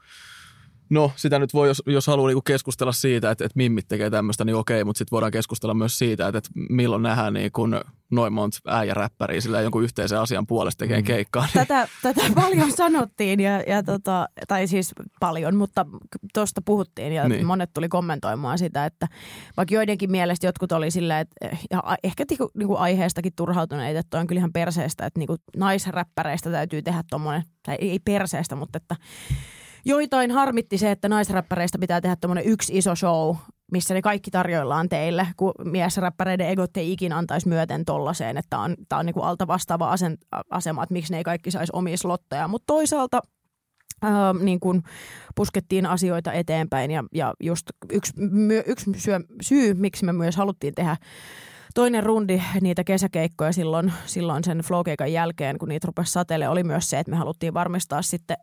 [0.90, 4.46] No, sitä nyt voi, jos, jos haluaa niinku keskustella siitä, että, että mimmit tekee tämmöistä,
[4.46, 7.82] niin okei, mutta sitten voidaan keskustella myös siitä, että, että milloin nähdään niin kun
[8.16, 11.06] noin monta äijäräppäriä sillä jonkun yhteisen asian puolesta tekee Mm.
[11.06, 11.44] keikkaa.
[11.44, 15.86] Niin, Tätä, tätä paljon sanottiin, ja, ja tota, tai siis paljon, mutta
[16.34, 17.46] tuosta puhuttiin ja Niin.
[17.46, 19.08] monet tuli kommentoimaan sitä, että
[19.58, 24.20] vaikka joidenkin mielestä jotkut oli silleen, että ja a- ehkä niinku, niinku aiheestakin turhautuneita, että
[24.20, 28.96] on kyllä ihan perseestä, että niinku naisräppäreistä täytyy tehdä tuommoinen, tai ei perseestä, mutta että
[29.86, 33.36] joitain harmitti se, että naisräppäreistä pitää tehdä tuommoinen yksi iso show,
[33.72, 38.76] missä ne kaikki tarjoillaan teille, kun miesräppäreiden egot ei ikinä antaisi myöten tollaiseen, että on,
[38.90, 40.18] tämä on niin kuin alta vastaava asen,
[40.50, 42.48] asema, että miksi ne ei kaikki saisi omia slotteja.
[42.48, 43.22] Mutta toisaalta
[44.02, 44.84] ää, niin kuin
[45.36, 50.74] puskettiin asioita eteenpäin ja, ja just yksi, my, yksi syö, syy, miksi me myös haluttiin
[50.76, 50.98] tehdä
[51.76, 56.90] toinen rundi niitä kesäkeikkoja silloin, silloin sen flowkeikan jälkeen, kun niitä rupesi satele, oli myös
[56.90, 58.38] se, että me haluttiin varmistaa sitten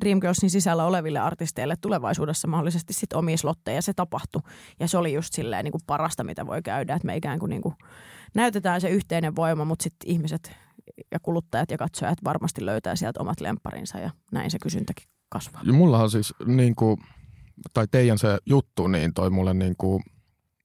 [0.00, 3.82] Dreamgirlsin sisällä oleville artisteille tulevaisuudessa mahdollisesti sitten omia slotteja.
[3.82, 4.42] Se tapahtui
[4.80, 7.50] ja se oli just silleen niin kuin parasta, mitä voi käydä, että me ikään kuin,
[7.50, 7.74] niin kuin
[8.34, 10.52] näytetään se yhteinen voima, mutta sitten ihmiset
[11.10, 15.62] ja kuluttajat ja katsojat varmasti löytää sieltä omat lempparinsa ja näin se kysyntäkin kasvaa.
[15.64, 17.00] Ja mullahan siis niin kuin,
[17.74, 20.02] tai teidän se juttu, niin toi mulle niin kuin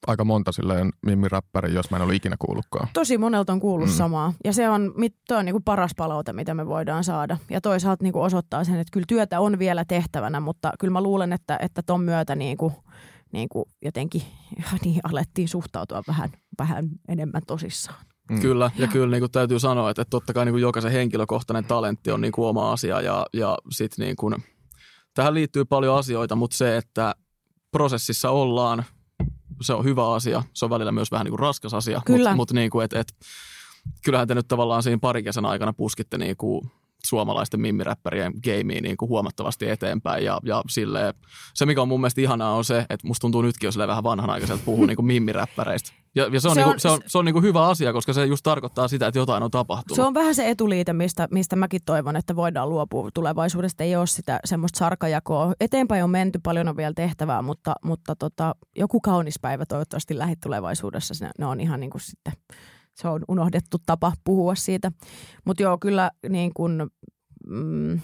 [0.08, 2.88] aika monta silleen mimmiräppäriä, jos mä en ollut ikinä kuullutkaan.
[2.94, 3.94] Tosi monelta on kuullut mm.
[3.94, 4.34] samaa.
[4.46, 4.94] Ja se on,
[5.28, 7.38] toi on niinku paras palaute, mitä me voidaan saada.
[7.50, 11.34] Ja toisaalta niinku osoittaa sen, että kyllä työtä on vielä tehtävänä, mutta kyllä mä luulen,
[11.34, 12.74] että, että ton myötä niinku,
[13.34, 14.22] niinku jotenkin
[14.84, 16.30] niin alettiin suhtautua vähän,
[16.60, 18.06] vähän enemmän tosissaan.
[18.32, 18.42] Mm.
[18.42, 21.66] Kyllä, ja kyllä niin kuin täytyy sanoa, että, että totta kai niin kuin jokaisen henkilökohtainen
[21.66, 24.36] talentti on niin kuin oma asia ja, ja sit niin kuin,
[25.14, 27.16] tähän liittyy paljon asioita, mutta se, että
[27.72, 28.86] prosessissa ollaan,
[29.62, 30.44] se on hyvä asia.
[30.54, 32.30] Se on välillä myös vähän niin kuin raskas asia, Kyllä.
[32.30, 33.14] mutta mut niin kuin, et, et,
[34.06, 36.72] kyllähän te nyt tavallaan siinä pari kesän aikana puskitte niin kuin
[37.06, 40.26] suomalaisten mimmiräppärien gameen niin kuin huomattavasti eteenpäin.
[40.26, 41.14] Ja, ja silleen,
[41.54, 44.64] se, mikä on mun mielestä ihanaa, on se, että musta tuntuu nytkin jo vähän vanhanaikaiselta
[44.66, 45.92] puhua niin kuin mimmiräppäreistä.
[46.16, 47.68] Ja, ja se on, se on, niin kuin, se on, se on niin kuin hyvä
[47.68, 49.96] asia, koska se just tarkoittaa sitä, että jotain on tapahtunut.
[49.96, 53.84] Se on vähän se etuliite, mistä, mistä mäkin toivon, että voidaan luopua tulevaisuudesta.
[53.84, 55.54] Ei ole sitä semmoista sarkajakoa.
[55.60, 61.26] Eteenpäin on menty, paljon on vielä tehtävää, mutta, mutta tota, joku kaunis päivä toivottavasti lähitulevaisuudessa.
[61.26, 62.34] Ne, ne on ihan niin kuin sitten
[63.02, 64.92] se on unohdettu tapa puhua siitä.
[65.46, 66.78] Mutta joo, kyllä niin kuin,
[67.48, 68.00] mm,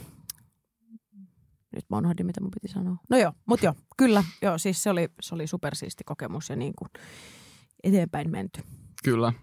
[1.76, 2.98] nyt mä unohdin, mitä mun piti sanoa.
[3.10, 6.74] No joo, mutta joo, kyllä, joo, siis se oli, se oli supersiisti kokemus ja niin
[6.76, 6.90] kuin
[7.84, 8.62] eteenpäin menty.
[9.04, 9.34] Kyllä.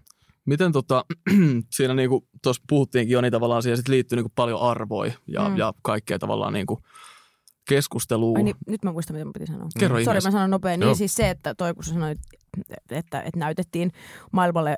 [0.46, 1.04] Miten tota,
[1.76, 5.56] siinä niinku tuossa puhuttiinkin jo, niin tavallaan siihen sit liittyy niinku paljon arvoja ja, mm.
[5.56, 6.82] ja kaikkea tavallaan niinku
[7.74, 8.36] keskustelua.
[8.36, 9.68] Ai niin, nyt mä muistan, mitä mun piti sanoa.
[9.78, 10.80] Kerro Sori, mä sanon nopein.
[10.80, 12.18] Niin siis se, että toi kun sä sanoit,
[12.90, 13.92] että, että näytettiin
[14.32, 14.76] maailmalle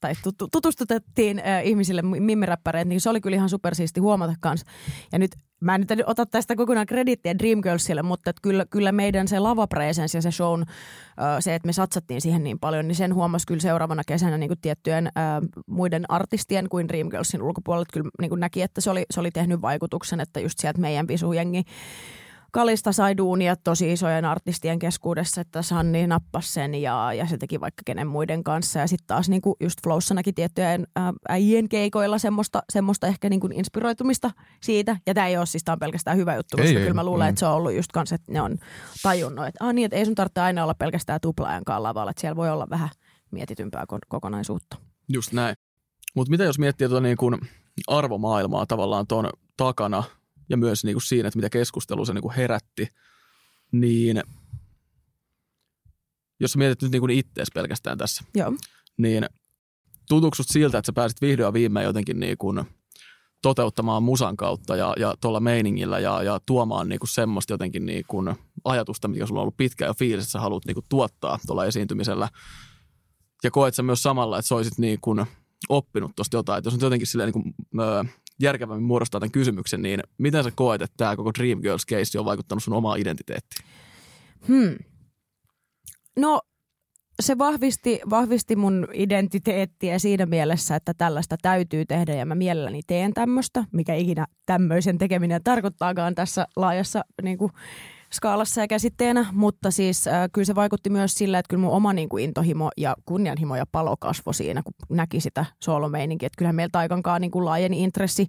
[0.00, 0.14] tai
[0.52, 4.66] tutustutettiin äh, ihmisille mimmiräppäreitä, niin se oli kyllä ihan supersiisti huomata kanssa.
[5.12, 5.30] Ja nyt
[5.60, 10.22] mä en nyt ota tästä kokonaan kredittiä Dreamgirlsille, mutta kyllä, kyllä meidän se lavapresence ja
[10.22, 10.64] se shown,
[11.40, 14.60] se, että me satsattiin siihen niin paljon, niin sen huomasi kyllä seuraavana kesänä niin kuin
[14.60, 15.12] tiettyjen äh,
[15.66, 17.86] muiden artistien kuin Dreamgirlsin ulkopuolella.
[17.92, 21.08] Kyllä niin kuin näki, että se oli, se oli tehnyt vaikutuksen, että just sieltä meidän
[21.08, 21.64] visujengi
[22.52, 27.60] Kalista sai duunia tosi isojen artistien keskuudessa, että Sanni nappasi sen ja, ja se teki
[27.60, 28.78] vaikka kenen muiden kanssa.
[28.78, 30.86] Ja sitten taas niin kuin just Flowssa näki tiettyjen
[31.28, 34.30] äijien keikoilla semmoista, semmoista ehkä niin kuin inspiroitumista
[34.62, 34.96] siitä.
[35.06, 37.26] Ja tämä ei ole siis, tämä on pelkästään hyvä juttu, koska ei, kyllä mä luulen,
[37.26, 37.28] mm.
[37.28, 38.58] että se on ollut just kanssa, että ne on
[39.02, 42.36] tajunnut, että, ah, niin, että ei sun tarvitse aina olla pelkästään tuplaajan lavalla, että siellä
[42.36, 42.88] voi olla vähän
[43.30, 44.76] mietitympää kokonaisuutta.
[45.08, 45.56] Just näin.
[46.16, 47.38] Mutta mitä jos miettii tuota niin kuin
[47.86, 50.02] arvomaailmaa tavallaan tuon takana–
[50.50, 52.88] ja myös niin kuin siinä, että mitä keskustelu se niin kuin herätti,
[53.72, 54.22] niin
[56.40, 58.52] jos mietit nyt niin kuin ittees pelkästään tässä, Joo.
[58.96, 59.26] niin
[60.08, 62.64] tutuksut siltä, että sä pääsit vihdoin viimein jotenkin niin kuin
[63.42, 68.04] toteuttamaan musan kautta ja, ja tuolla meiningillä ja, ja tuomaan niin kuin semmoista jotenkin niin
[68.08, 68.34] kuin
[68.64, 71.64] ajatusta, mikä sulla on ollut pitkä ja fiilis, että sä haluat niin kuin tuottaa tuolla
[71.64, 72.28] esiintymisellä.
[73.44, 75.26] Ja koet sä myös samalla, että sä olisit niin kuin
[75.68, 76.58] oppinut tuosta jotain.
[76.58, 78.04] Että jos nyt jotenkin silleen niin kuin, öö,
[78.42, 82.74] järkevämmin muodostaa tämän kysymyksen, niin miten sä koet, että tämä koko Dreamgirls-keissi on vaikuttanut sun
[82.74, 83.66] omaan identiteettiin?
[84.48, 84.76] Hmm.
[86.16, 86.40] No
[87.20, 93.14] se vahvisti, vahvisti mun identiteettiä siinä mielessä, että tällaista täytyy tehdä ja mä mielelläni teen
[93.14, 97.52] tämmöistä, mikä ikinä tämmöisen tekeminen tarkoittaakaan tässä laajassa niin kuin,
[98.12, 101.92] skaalassa ja käsitteenä, mutta siis äh, kyllä se vaikutti myös sillä, että kyllä mun oma
[101.92, 106.26] niin kuin intohimo ja kunnianhimo ja palo kasvoi siinä, kun näki sitä soolomeininkiä.
[106.26, 108.28] Että kyllähän meiltä aikankaan niin kuin laajeni intressi,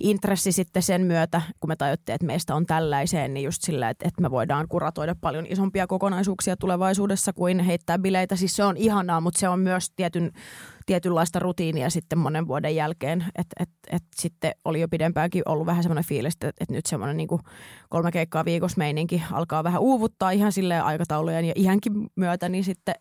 [0.00, 4.08] intressi sitten sen myötä, kun me tajuttiin, että meistä on tällaiseen, niin just sillä, että,
[4.08, 8.36] että me voidaan kuratoida paljon isompia kokonaisuuksia tulevaisuudessa kuin heittää bileitä.
[8.36, 10.32] Siis se on ihanaa, mutta se on myös tietyn
[10.86, 13.24] tietynlaista rutiinia sitten monen vuoden jälkeen.
[13.38, 17.16] Että et, et sitten oli jo pidempäänkin ollut vähän semmoinen fiilis, että et nyt semmoinen
[17.16, 17.40] niinku
[17.88, 22.94] kolme keikkaa viikossa meininki alkaa vähän uuvuttaa ihan sille aikataulujen ja ihankin myötä, niin sitten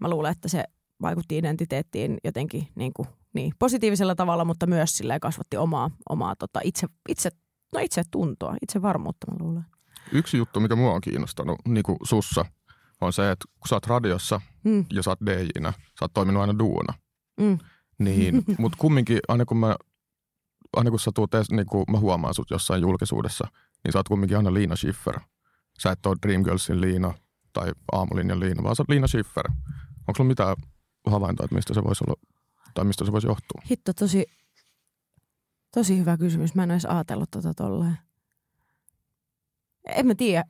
[0.00, 0.64] mä luulen, että se
[1.02, 6.60] vaikutti identiteettiin jotenkin niin kuin, niin, positiivisella tavalla, mutta myös sille kasvatti omaa, omaa tota,
[6.64, 7.30] itse, itse,
[7.72, 9.64] no itse tuntoa, itse varmuutta mä luulen.
[10.12, 12.44] Yksi juttu, mikä mua on kiinnostanut niin kuin sussa,
[13.00, 14.84] on se, että kun sä oot radiossa mm.
[14.92, 16.94] ja sä oot DJnä, sä oot toiminut aina duona.
[17.40, 17.58] Mm.
[17.98, 19.76] Niin, mutta kumminkin aina kun mä,
[20.76, 23.48] aina kun sä tuut, niin kun mä huomaan sut jossain julkisuudessa,
[23.84, 25.20] niin sä oot kumminkin aina Liina Schiffer.
[25.78, 27.14] Sä et ole Dreamgirlsin Liina
[27.52, 29.48] tai Aamulinjan Liina, vaan sä oot Liina Schiffer.
[30.08, 30.56] Onko sulla mitään
[31.06, 32.20] havaintoa, että mistä se voisi olla,
[32.76, 33.62] tai mistä se voisi johtua?
[33.70, 34.26] Hitto, tosi,
[35.74, 36.54] tosi hyvä kysymys.
[36.54, 37.98] Mä en edes ajatellut tota tolleen.
[39.88, 40.44] En mä tiedä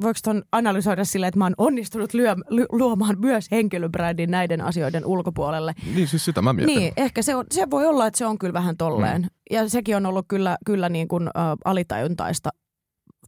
[0.00, 2.34] voiko ton analysoida sillä, että mä oon onnistunut lyö,
[2.72, 5.72] luomaan myös henkilöbrändin näiden asioiden ulkopuolelle.
[5.94, 6.76] Niin, siis sitä mä mietin.
[6.76, 9.22] Niin, ehkä se, on, se voi olla, että se on kyllä vähän tolleen.
[9.22, 9.28] Mm.
[9.50, 11.30] Ja sekin on ollut kyllä, kyllä niin kuin, ä,
[11.64, 12.50] alitajuntaista.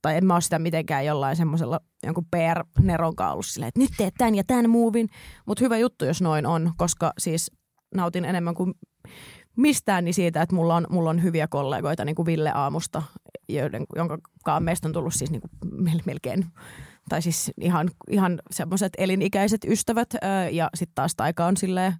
[0.03, 4.14] Tai en mä ole sitä mitenkään jollain semmoisella jonkun PR-neron ollut silleen, että nyt teet
[4.18, 5.09] tämän ja tämän muuvin.
[5.47, 7.51] Mutta hyvä juttu, jos noin on, koska siis
[7.95, 8.74] nautin enemmän kuin
[9.57, 13.03] mistään niin siitä, että mulla on, mulla on hyviä kollegoita, niin kuin Ville Aamusta
[13.49, 16.47] joiden, jonka meistä on tullut siis niin kuin melkein
[17.09, 20.09] tai siis ihan, ihan semmoiset elinikäiset ystävät
[20.53, 21.95] ja sitten taas Taika on silleen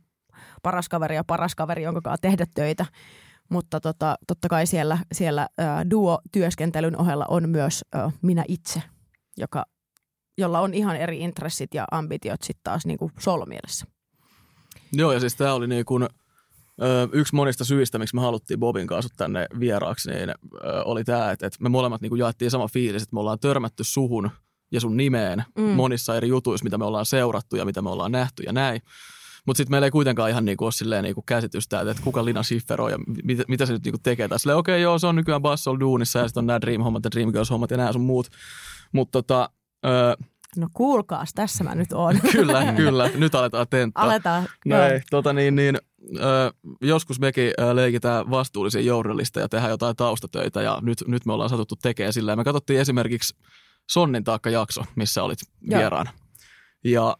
[0.63, 2.87] paras kaveri ja paras kaveri, jonka kanssa tehdä töitä.
[3.51, 5.49] Mutta tota, totta kai siellä, siellä
[5.91, 7.85] duo-työskentelyn ohella on myös
[8.23, 8.83] minä itse,
[9.37, 9.65] joka,
[10.39, 13.87] jolla on ihan eri intressit ja ambitiot sitten taas niin kuin solomielessä.
[14.95, 16.03] Joo, ja siis tämä oli niin kuin,
[16.83, 20.35] ö, yksi monista syistä, miksi me haluttiin Bobin kanssa tänne vieraaksi, niin ö,
[20.85, 23.85] oli tämä, että, että me molemmat niin kuin jaettiin sama fiilis, että me ollaan törmätty
[23.85, 24.31] suhun
[24.73, 25.63] ja sun nimeen mm.
[25.63, 28.81] monissa eri jutuissa, mitä me ollaan seurattu ja mitä me ollaan nähty ja näin.
[29.47, 32.81] Mutta sitten meillä ei kuitenkaan ihan niinku ole silleen niinku käsitystä, että kuka Lina Schiffer
[32.81, 34.57] on ja mit, mitä se nyt niinku tekee tässä.
[34.57, 37.71] Okei, okay, joo, se on nykyään Bassol duunissa ja sitten on nämä Dream-hommat ja Dreamgirls-hommat
[37.71, 38.29] ja nämä sun muut.
[38.93, 39.51] Mutta tota,
[39.87, 40.15] öö,
[40.57, 42.21] No kuulkaas, tässä mä nyt oon.
[42.33, 43.11] kyllä, kyllä.
[43.15, 44.05] Nyt aletaan tenttaa.
[44.05, 44.49] Aletaan.
[44.67, 45.79] Näin, tota niin, niin,
[46.17, 51.33] ö, joskus mekin ö, leikitään vastuullisia journalista ja tehdään jotain taustatöitä ja nyt, nyt me
[51.33, 52.37] ollaan satuttu tekemään sillä.
[52.37, 53.37] Me katsottiin esimerkiksi
[53.91, 55.81] Sonnin taakka jakso, missä olit Joo.
[55.81, 56.11] vieraana.
[56.85, 57.17] Ja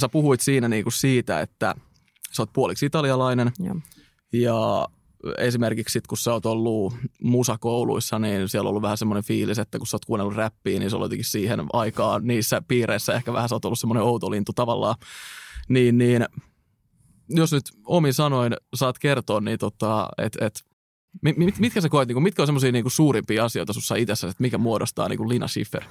[0.00, 1.74] sä puhuit siinä niinku siitä, että
[2.32, 3.52] sä oot puoliksi italialainen.
[3.58, 3.76] Joo.
[4.32, 4.88] Ja
[5.38, 9.78] esimerkiksi sit, kun sä oot ollut musakouluissa, niin siellä on ollut vähän semmoinen fiilis, että
[9.78, 13.48] kun sä oot kuunnellut räppiä, niin se on jotenkin siihen aikaan niissä piireissä ehkä vähän
[13.48, 14.94] sä oot ollut semmoinen outolintu tavallaan.
[15.68, 16.26] Niin, niin
[17.28, 20.60] jos nyt omin sanoin saat kertoa, niin tota, että et,
[21.22, 24.58] mit, mitkä sä koet, niin mitkä on semmoisia niin suurimpia asioita sussa itsessä, että mikä
[24.58, 25.84] muodostaa niin kuin Lina Schiffer?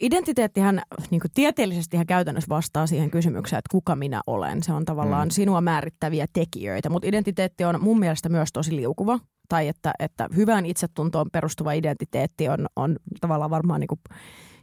[0.00, 4.62] Identiteettihän niin kuin tieteellisesti ihan käytännössä vastaa siihen kysymykseen, että kuka minä olen.
[4.62, 5.30] Se on tavallaan mm.
[5.30, 9.18] sinua määrittäviä tekijöitä, mutta identiteetti on mun mielestä myös tosi liukuva.
[9.48, 14.00] Tai että, että hyvään itsetuntoon perustuva identiteetti on, on tavallaan varmaan niin kuin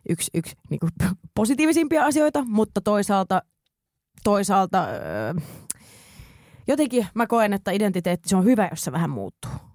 [0.09, 0.91] yksi, yksi niin kuin
[1.35, 3.41] positiivisimpia asioita, mutta toisaalta,
[4.23, 4.87] toisaalta
[6.67, 9.70] jotenkin mä koen, että identiteetti se on hyvä, jos se vähän muuttuu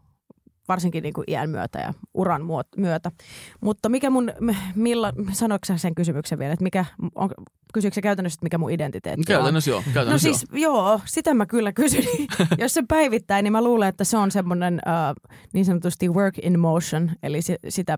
[0.68, 2.42] varsinkin niin kuin iän myötä ja uran
[2.76, 3.12] myötä.
[3.60, 4.32] Mutta mikä mun,
[4.74, 7.30] milla, sanoiko sen kysymyksen vielä, että mikä, on,
[7.74, 9.82] kysyykö käytännössä, mikä mun identiteetti käytännössä on?
[9.86, 10.88] Joo, käytännössä no siis joo.
[10.88, 12.04] joo, sitä mä kyllä kysyn.
[12.58, 16.60] Jos se päivittäin, niin mä luulen, että se on semmoinen uh, niin sanotusti work in
[16.60, 17.96] motion, eli se, sitä,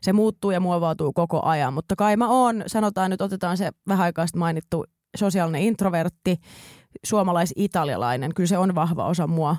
[0.00, 1.74] se muuttuu ja muovautuu koko ajan.
[1.74, 4.84] Mutta kai mä oon, sanotaan nyt, otetaan se vähän aikaa mainittu
[5.16, 6.36] sosiaalinen introvertti,
[7.04, 9.56] suomalais-italialainen, kyllä se on vahva osa mua.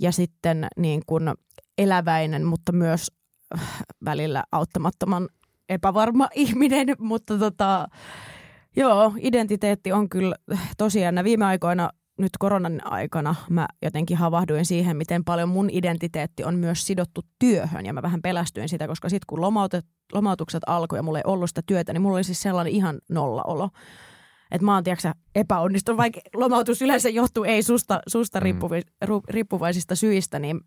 [0.00, 1.34] Ja sitten niin kun
[1.78, 3.10] eläväinen, mutta myös
[3.54, 5.28] äh, välillä auttamattoman
[5.68, 7.88] epävarma ihminen, mutta tota,
[8.76, 10.36] joo, identiteetti on kyllä
[10.76, 16.54] tosiaan viime aikoina nyt koronan aikana mä jotenkin havahduin siihen, miten paljon mun identiteetti on
[16.54, 17.86] myös sidottu työhön.
[17.86, 21.50] Ja mä vähän pelästyin sitä, koska sitten kun lomautet, lomautukset alkoi ja mulla ei ollut
[21.50, 23.70] sitä työtä, niin mulla oli siis sellainen ihan nollaolo.
[24.50, 28.46] Että mä oon, tiedätkö, epäonnistunut, vaikka lomautus yleensä johtuu ei susta, susta mm.
[29.28, 30.60] riippuvaisista syistä, niin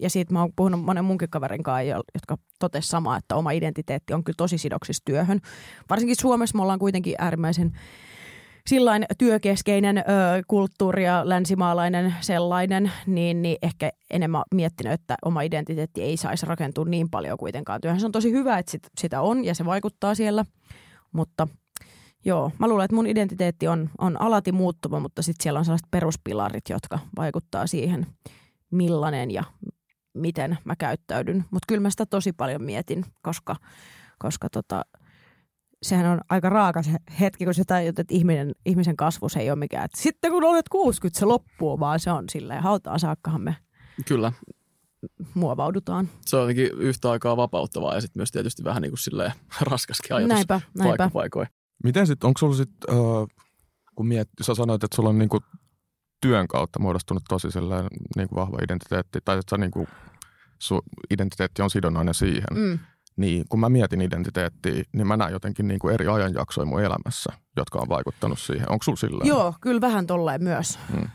[0.00, 1.82] ja siitä mä oon puhunut monen munkin kaverin kanssa,
[2.14, 5.40] jotka totesivat samaa, että oma identiteetti on kyllä tosi sidoksissa työhön.
[5.90, 7.72] Varsinkin Suomessa me ollaan kuitenkin äärimmäisen
[8.66, 10.02] sillain työkeskeinen ö,
[10.46, 16.84] kulttuuri ja länsimaalainen sellainen, niin, niin ehkä enemmän miettinyt, että oma identiteetti ei saisi rakentua
[16.84, 18.00] niin paljon kuitenkaan työhön.
[18.00, 20.44] Se on tosi hyvä, että sit, sitä on ja se vaikuttaa siellä,
[21.12, 21.48] mutta
[22.26, 25.90] joo, mä luulen, että mun identiteetti on, on alati muuttuva, mutta sitten siellä on sellaiset
[25.90, 28.06] peruspilarit, jotka vaikuttaa siihen,
[28.70, 29.44] millainen ja
[30.14, 31.36] miten mä käyttäydyn.
[31.36, 33.56] Mutta kyllä mä sitä tosi paljon mietin, koska,
[34.18, 34.82] koska tota,
[35.82, 39.58] sehän on aika raaka se hetki, kun se tajut, että ihminen, ihmisen kasvus ei ole
[39.58, 39.84] mikään.
[39.84, 43.56] Että sitten kun olet 60, se loppuu, vaan se on silleen, hautaan saakkahan me
[44.06, 44.32] Kyllä.
[45.34, 46.08] muovaudutaan.
[46.20, 50.16] Se on jotenkin yhtä aikaa vapauttavaa ja sitten myös tietysti vähän niin kuin silleen raskaskin
[50.16, 51.10] ajatus näinpä, näinpä.
[51.12, 51.48] paikoin.
[51.84, 53.28] Miten sitten, onko sulla sitten, uh,
[53.94, 55.40] kun miet, sä sanoit, että sulla on niinku
[56.20, 59.86] työn kautta muodostunut tosi sellainen niin kuin vahva identiteetti, tai että niin kuin,
[60.58, 62.48] su, identiteetti on sidonnainen siihen.
[62.54, 62.78] Mm.
[63.16, 67.32] Niin kun mä mietin identiteettiä, niin mä näen jotenkin niin kuin eri ajanjaksoja mun elämässä,
[67.56, 68.70] jotka on vaikuttanut siihen.
[68.70, 69.24] Onko sulla sillä?
[69.24, 70.78] Joo, kyllä vähän tolleen myös.
[70.92, 71.08] Mm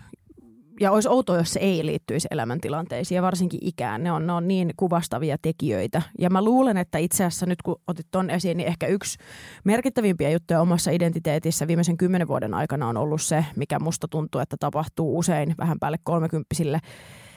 [0.82, 4.04] ja olisi outoa, jos se ei liittyisi elämäntilanteisiin ja varsinkin ikään.
[4.04, 6.02] Ne on, ne on niin kuvastavia tekijöitä.
[6.20, 9.18] Ja mä luulen, että itse asiassa nyt kun otit ton esiin, niin ehkä yksi
[9.64, 14.56] merkittävimpiä juttuja omassa identiteetissä viimeisen kymmenen vuoden aikana on ollut se, mikä musta tuntuu, että
[14.60, 16.80] tapahtuu usein vähän päälle kolmekymppisille.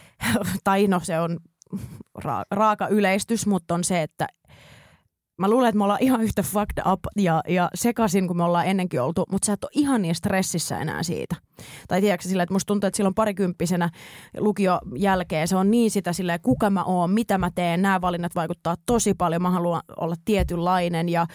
[0.65, 1.39] tai no se on
[2.19, 4.27] ra- raaka yleistys, mutta on se, että
[5.39, 8.67] mä luulen, että me ollaan ihan yhtä fucked up ja, ja sekaisin kuin me ollaan
[8.67, 11.37] ennenkin oltu, mutta sä et ole ihan niin stressissä enää siitä.
[11.89, 13.91] Tai tiedätkö sillä, että musta tuntuu, että silloin parikymppisenä
[14.39, 18.35] lukio jälkeen se on niin sitä silleen, kuka mä oon, mitä mä teen, nämä valinnat
[18.35, 21.29] vaikuttaa tosi paljon, mä haluan olla tietynlainen ja äh,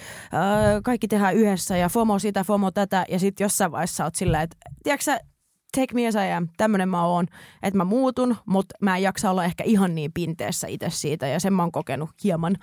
[0.83, 3.05] kaikki tehdään yhdessä ja FOMO sitä, FOMO tätä.
[3.09, 5.19] Ja sitten jossain vaiheessa oot silleen, että tiedätkö sä,
[5.75, 7.25] take me as I am, tämmöinen mä oon,
[7.63, 11.27] että mä muutun, mutta mä en jaksa olla ehkä ihan niin pinteessä itse siitä.
[11.27, 12.55] Ja sen mä oon kokenut hieman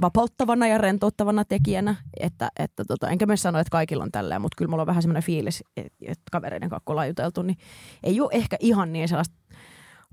[0.00, 4.56] vapauttavana ja rentouttavana tekijänä, että, että tota, enkä mä sano, että kaikilla on tälleen, mutta
[4.56, 7.58] kyllä mulla on vähän semmoinen fiilis, että kavereiden kanssa ollaan juteltu, niin
[8.02, 9.34] ei ole ehkä ihan niin sellaista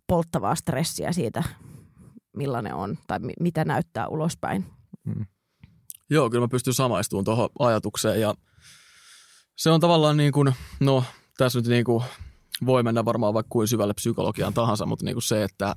[0.07, 1.43] polttavaa stressiä siitä,
[2.37, 4.65] millainen on tai mi- mitä näyttää ulospäin.
[5.05, 5.25] Hmm.
[6.09, 8.33] Joo, kyllä mä pystyn samaistumaan tuohon ajatukseen ja
[9.55, 11.03] se on tavallaan niin kuin, no
[11.37, 12.03] tässä nyt niin kuin
[12.65, 15.75] voi mennä varmaan vaikka kuin syvälle psykologiaan tahansa, mutta niin kuin se, että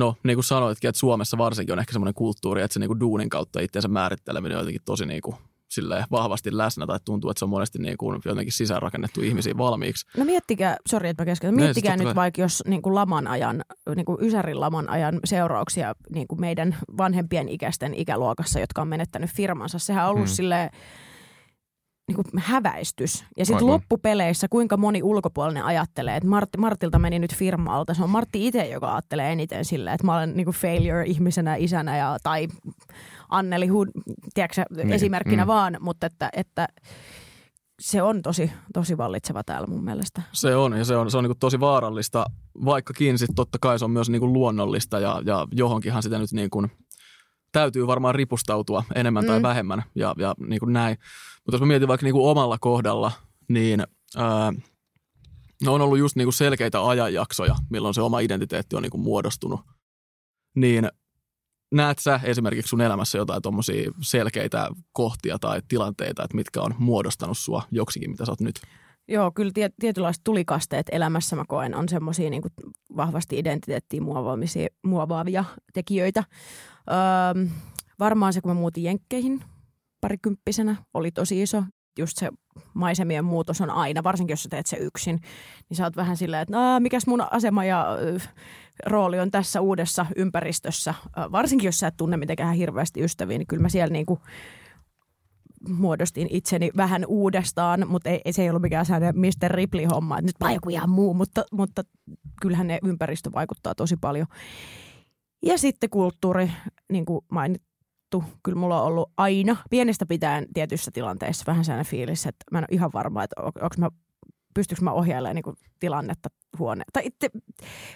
[0.00, 3.00] no niin kuin sanoitkin, että Suomessa varsinkin on ehkä semmoinen kulttuuri, että se niin kuin
[3.00, 5.36] duunin kautta itseensä määritteleminen on jotenkin tosi niin kuin
[6.10, 10.06] vahvasti läsnä tai tuntuu, että se on monesti niin kuin jotenkin sisäänrakennettu ihmisiä valmiiksi.
[10.16, 13.64] No miettikää, sori että mä keskityn, miettikää nyt vaikka jos niin kuin laman ajan,
[13.96, 19.30] niin kuin Ysärin laman ajan seurauksia niin kuin meidän vanhempien ikäisten ikäluokassa, jotka on menettänyt
[19.30, 19.78] firmansa.
[19.78, 20.34] Sehän on ollut hmm.
[20.34, 20.70] silleen,
[22.10, 23.24] niin kuin häväistys.
[23.36, 27.94] Ja sitten loppupeleissä kuinka moni ulkopuolinen ajattelee, että Martti, Martilta meni nyt firmaalta.
[27.94, 31.56] Se on Martti itse, joka ajattelee eniten silleen, että mä olen niin kuin failure ihmisenä,
[31.56, 32.48] isänä ja, tai
[33.28, 33.88] Anneli Hud,
[34.34, 34.92] tiedätkö, niin.
[34.92, 35.46] esimerkkinä mm.
[35.46, 36.68] vaan, mutta että, että
[37.80, 40.22] se on tosi, tosi vallitseva täällä mun mielestä.
[40.32, 42.24] Se on, ja se on, se on niin tosi vaarallista,
[42.64, 46.50] vaikkakin sitten totta kai se on myös niin luonnollista, ja, ja johonkinhan sitä nyt niin
[46.50, 46.70] kuin
[47.52, 49.42] täytyy varmaan ripustautua enemmän tai mm.
[49.42, 50.96] vähemmän, ja, ja niin kuin näin.
[51.46, 53.12] Mutta jos mä mietin vaikka niin kuin omalla kohdalla,
[53.48, 53.84] niin
[54.16, 54.52] ää,
[55.64, 59.00] no on ollut just niin kuin selkeitä ajanjaksoja, milloin se oma identiteetti on niin kuin
[59.00, 59.60] muodostunut.
[60.56, 60.88] Niin
[61.72, 67.38] näet sä esimerkiksi sun elämässä jotain tuommoisia selkeitä kohtia tai tilanteita, että mitkä on muodostanut
[67.38, 68.60] sua joksikin, mitä sä oot nyt?
[69.08, 72.42] Joo, kyllä tiet, tietynlaiset tulikasteet elämässä mä koen on semmoisia niin
[72.96, 74.02] vahvasti identiteettiin
[74.84, 76.24] muovaavia tekijöitä.
[76.90, 77.46] Öö,
[77.98, 79.44] varmaan se, kun mä muutin Jenkkeihin
[80.00, 81.64] parikymppisenä, oli tosi iso.
[81.98, 82.30] Just se
[82.74, 85.20] maisemien muutos on aina, varsinkin jos sä teet se yksin,
[85.68, 87.86] niin sä oot vähän silleen, että mikäs mun asema ja
[88.86, 90.94] rooli on tässä uudessa ympäristössä.
[91.16, 94.20] Varsinkin jos sä et tunne mitenkään hirveästi ystäviä, niin kyllä mä siellä niin kuin
[95.68, 99.50] muodostin itseni vähän uudestaan, mutta ei, se ei ollut mikään sellainen Mr.
[99.50, 101.82] Ripley-homma, että nyt vaan joku ihan muu, mutta, mutta
[102.42, 104.26] kyllähän ne ympäristö vaikuttaa tosi paljon.
[105.42, 106.52] Ja sitten kulttuuri,
[106.92, 107.24] niin kuin
[108.16, 112.58] mainittu, kyllä mulla on ollut aina pienestä pitäen tietyissä tilanteissa vähän sellainen fiilis, että mä
[112.58, 113.88] en ole ihan varma, että onko mä
[114.54, 116.84] pystyykö mä ohjailemaan niin tilannetta huone.
[116.92, 117.30] Tai itse,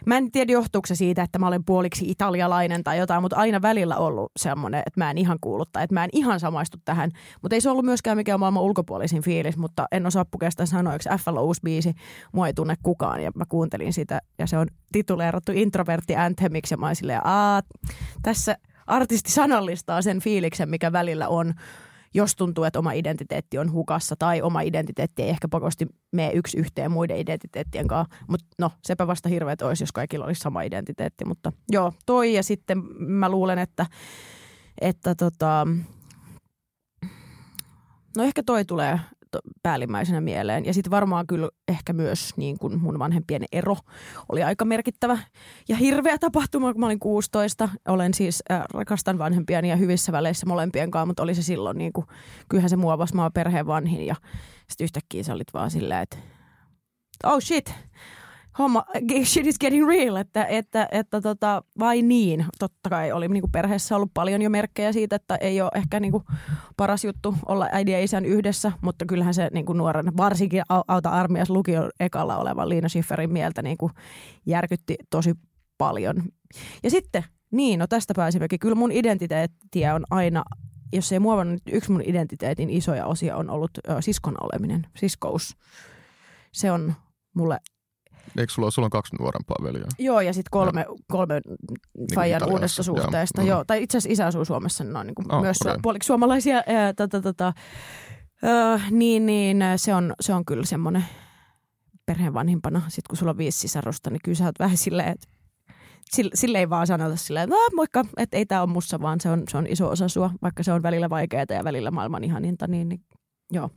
[0.07, 3.63] mä en tiedä johtuuko se siitä, että mä olen puoliksi italialainen tai jotain, mutta aina
[3.63, 7.11] välillä ollut semmoinen, että mä en ihan kuulu tai että mä en ihan samaistu tähän.
[7.43, 11.19] Mutta ei se ollut myöskään mikään maailman ulkopuolisin fiilis, mutta en osaa pukesta sanoa, eikö
[11.25, 11.95] FL uusi biisi,
[12.33, 16.79] mua ei tunne kukaan ja mä kuuntelin sitä ja se on tituleerattu introvertti anthemiksi ja
[16.79, 17.21] mä silleen,
[18.23, 18.57] tässä
[18.87, 21.55] artisti sanallistaa sen fiiliksen, mikä välillä on
[22.15, 26.59] jos tuntuu, että oma identiteetti on hukassa tai oma identiteetti ei ehkä pakosti mene yksi
[26.59, 28.17] yhteen muiden identiteettien kanssa.
[28.29, 31.25] Mutta no, sepä vasta hirveät olisi, jos kaikilla olisi sama identiteetti.
[31.25, 33.87] Mutta joo, toi ja sitten mä luulen, että,
[34.81, 35.67] että tota,
[38.17, 39.01] no ehkä toi tulee
[39.63, 40.65] päällimmäisenä mieleen.
[40.65, 43.77] Ja sitten varmaan kyllä ehkä myös niin kuin mun vanhempien ero
[44.29, 45.19] oli aika merkittävä
[45.69, 47.69] ja hirveä tapahtuma, kun mä olin 16.
[47.89, 51.93] Olen siis, äh, rakastan vanhempiani ja hyvissä väleissä molempien kanssa, mutta oli se silloin niin
[51.93, 52.07] kuin,
[52.49, 54.15] kyllähän se muovasi, mä perheen vanhin ja
[54.69, 56.17] sitten yhtäkkiä sä olit vaan silleen, että
[57.25, 57.75] oh shit,
[58.59, 58.85] homma,
[59.25, 62.47] shit is getting real, että, että, että tota, vai niin.
[62.59, 66.01] Totta kai oli niin kuin perheessä ollut paljon jo merkkejä siitä, että ei ole ehkä
[66.01, 66.25] niin kuin
[66.77, 71.11] paras juttu olla äidin ja isän yhdessä, mutta kyllähän se niin kuin nuoren, varsinkin auta
[71.11, 73.93] armias lukio ekalla olevan Liina Schifferin mieltä niin kuin
[74.47, 75.35] järkytti tosi
[75.79, 76.23] paljon.
[76.83, 78.59] Ja sitten, niin, no tästä pääsimmekin.
[78.59, 80.45] Kyllä mun identiteettiä on aina
[80.93, 85.57] jos ei muovannut, yksi mun identiteetin isoja osia on ollut ö, siskon oleminen, siskous.
[86.53, 86.95] Se on
[87.35, 87.59] mulle
[88.39, 89.85] Eikö sulla, sulla on kaksi nuorempaa veliä?
[89.99, 90.87] Joo, ja sitten kolme, ja.
[91.11, 93.43] kolme niin Fajan uudesta suhteesta.
[93.43, 93.49] Joo.
[93.49, 93.65] joo.
[93.67, 95.79] Tai itse asiassa isä asuu Suomessa, ne on niin kuin oh, myös okay.
[95.83, 96.63] puoliksi suomalaisia.
[96.67, 97.53] Ää, tota, tota,
[98.43, 101.05] ää, niin, niin se on, se on kyllä semmoinen
[102.07, 102.81] perheen vanhimpana.
[102.81, 105.27] Sitten kun sulla on viisi sisarusta, niin kyllä sä oot vähän silleen, että
[106.11, 109.31] sille, sille ei vaan sanota silleen, että moikka, että ei tämä ole mussa, vaan se
[109.31, 112.67] on, se on iso osa sua, vaikka se on välillä vaikeaa ja välillä maailman ihaninta,
[112.67, 113.01] niin, niin
[113.53, 113.71] joo.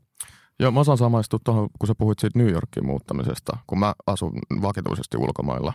[0.60, 4.34] Joo, mä osaan samaistua tuohon, kun sä puhuit siitä New Yorkin muuttamisesta, kun mä asun
[4.62, 5.74] vakituisesti ulkomailla.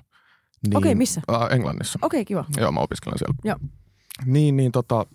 [0.66, 1.22] Niin, Okei, okay, missä?
[1.30, 1.98] Äh, Englannissa.
[2.02, 2.44] Okei, okay, kiva.
[2.56, 3.34] Joo, mä opiskelen siellä.
[3.44, 3.56] Joo.
[4.24, 5.06] Niin, niin tota,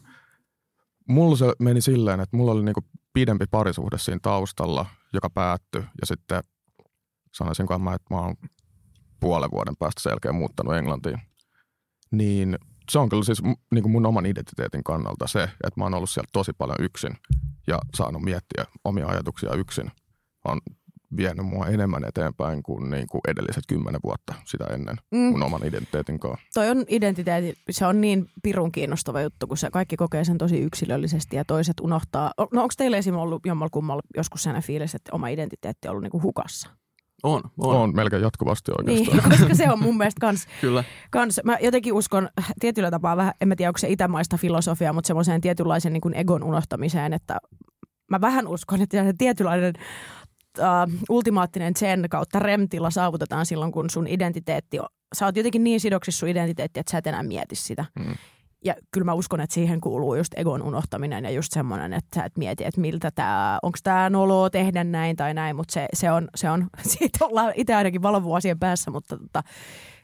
[1.09, 2.81] mulla se meni silleen, että mulla oli niinku
[3.13, 5.81] pidempi parisuhde siinä taustalla, joka päättyi.
[5.81, 6.43] Ja sitten
[7.33, 8.35] sanoisinko mä, että mä oon
[9.19, 11.21] puolen vuoden päästä selkeä muuttanut Englantiin.
[12.11, 12.57] Niin
[12.91, 16.09] se on kyllä siis niin kuin mun oman identiteetin kannalta se, että mä oon ollut
[16.09, 17.17] siellä tosi paljon yksin
[17.67, 19.91] ja saanut miettiä omia ajatuksia yksin.
[20.45, 20.61] On
[21.17, 25.17] vienyt mua enemmän eteenpäin kuin, niin kuin edelliset kymmenen vuotta sitä ennen Mm.
[25.19, 26.47] mun oman identiteetin kanssa.
[26.53, 30.59] Toi on identiteetti, se on niin pirun kiinnostava juttu, kun se kaikki kokee sen tosi
[30.59, 32.31] yksilöllisesti ja toiset unohtaa.
[32.37, 36.21] No onko teille esimerkiksi ollut jommalkummalla joskus sellainen fiilis, että oma identiteetti on ollut niinku
[36.21, 36.69] hukassa?
[37.23, 39.17] On, on, On melkein jatkuvasti oikeastaan.
[39.17, 40.83] Niin, koska se on mun mielestä kans, kyllä.
[41.11, 45.07] kans, mä jotenkin uskon tietyllä tapaa vähän, en mä tiedä onko se itämaista filosofiaa, mutta
[45.07, 47.37] semmoiseen tietynlaisen niin kuin egon unohtamiseen, että
[48.11, 49.73] mä vähän uskon, että se tietynlainen
[50.59, 55.79] uh, ultimaattinen sen kautta remtila saavutetaan silloin, kun sun identiteetti on, sä oot jotenkin niin
[55.79, 57.85] sidoksissa sun identiteetti, että sä et enää mieti sitä.
[57.99, 58.15] Mm.
[58.65, 62.25] Ja kyllä mä uskon, että siihen kuuluu just egon unohtaminen ja just semmoinen, että sä
[62.25, 66.11] et mieti, että miltä tämä, onko tämä noloa tehdä näin tai näin, mutta se, se,
[66.11, 69.43] on, se on, siitä ollaan itse ainakin valovuosien päässä, mutta tota,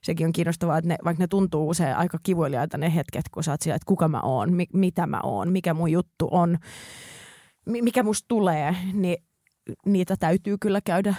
[0.04, 3.52] sekin on kiinnostavaa, että ne, vaikka ne tuntuu usein aika kivuiliaita ne hetket, kun sä
[3.52, 6.58] oot sillä, että kuka mä oon, mi, mitä mä oon, mikä mun juttu on,
[7.66, 9.18] mi, mikä musta tulee, niin
[9.86, 11.16] niitä täytyy kyllä käydä,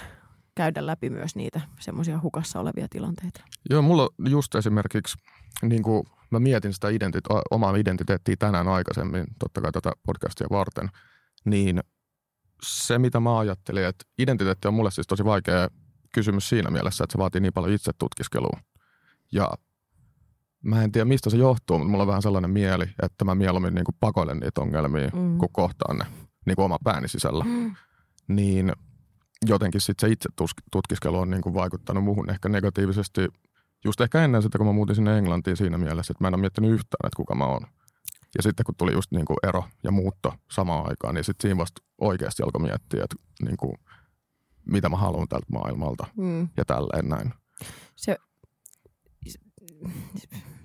[0.55, 3.41] käydä läpi myös niitä semmoisia hukassa olevia tilanteita.
[3.69, 5.17] Joo, mulla just esimerkiksi,
[5.61, 10.89] niin kuin mä mietin sitä identite- omaa identiteettiä tänään aikaisemmin, totta kai tätä podcastia varten,
[11.45, 11.79] niin
[12.63, 15.67] se mitä mä ajattelin, että identiteetti on mulle siis tosi vaikea
[16.13, 18.59] kysymys siinä mielessä, että se vaatii niin paljon itse tutkiskelua.
[19.31, 19.49] Ja
[20.63, 23.75] mä en tiedä mistä se johtuu, mutta mulla on vähän sellainen mieli, että mä mieluummin
[23.75, 25.19] niin kuin pakoilen niitä ongelmia, Mm.
[25.19, 25.37] mm.
[25.37, 26.05] kun kohtaan ne
[26.45, 27.45] niin kuin oma pääni sisällä.
[28.27, 28.73] Niin
[29.47, 30.29] jotenkin sitten se itse
[30.71, 33.27] tutkiskelu on niin kuin vaikuttanut muuhun ehkä negatiivisesti
[33.85, 36.41] just ehkä ennen sitä, kun mä muutin sinne Englantiin siinä mielessä, että mä en ole
[36.41, 37.61] miettinyt yhtään, että kuka mä oon.
[38.37, 41.57] Ja sitten kun tuli just niin kuin ero ja muutto samaan aikaan, niin sitten siinä
[41.57, 43.77] vasta oikeasti alkoi miettiä, että niin kuin,
[44.65, 46.47] mitä mä haluan tältä maailmalta Mm.
[46.57, 47.33] ja tälleen näin.
[47.95, 48.17] se,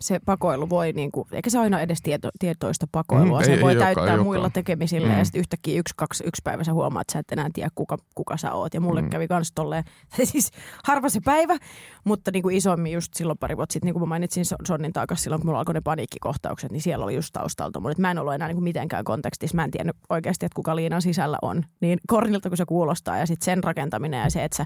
[0.00, 3.60] se pakoilu voi, niin kuin, eikä se aina edes tieto, tietoista pakoilua, Mm, se ei-
[3.60, 4.52] voi ei täyttää ei muilla olekaan.
[4.52, 5.18] tekemisillä Mm.
[5.18, 7.96] ja sitten yhtäkkiä yksi, kaksi, yksi päivä sä huomaat, että sä et enää tiedä, kuka,
[8.14, 8.74] kuka sä oot.
[8.74, 9.10] Ja mulle Mm.
[9.10, 9.84] kävi kans tolleen,
[10.24, 10.50] siis
[10.84, 11.56] harva se päivä,
[12.04, 14.92] mutta niin kuin isommin just silloin pari vuotta sitten, niin kuin mä mainitsin Son- Sonnin
[14.92, 18.10] takas silloin, kun mulla alkoi ne paniikkikohtaukset, niin siellä oli just taustalta mun, että mä
[18.10, 21.38] en ollut enää niin kuin mitenkään kontekstissa, mä en tiennyt oikeasti, että kuka liinan sisällä
[21.42, 21.64] on.
[21.80, 24.64] Niin kornilta kun se kuulostaa ja sitten sen rakentaminen ja se, että sä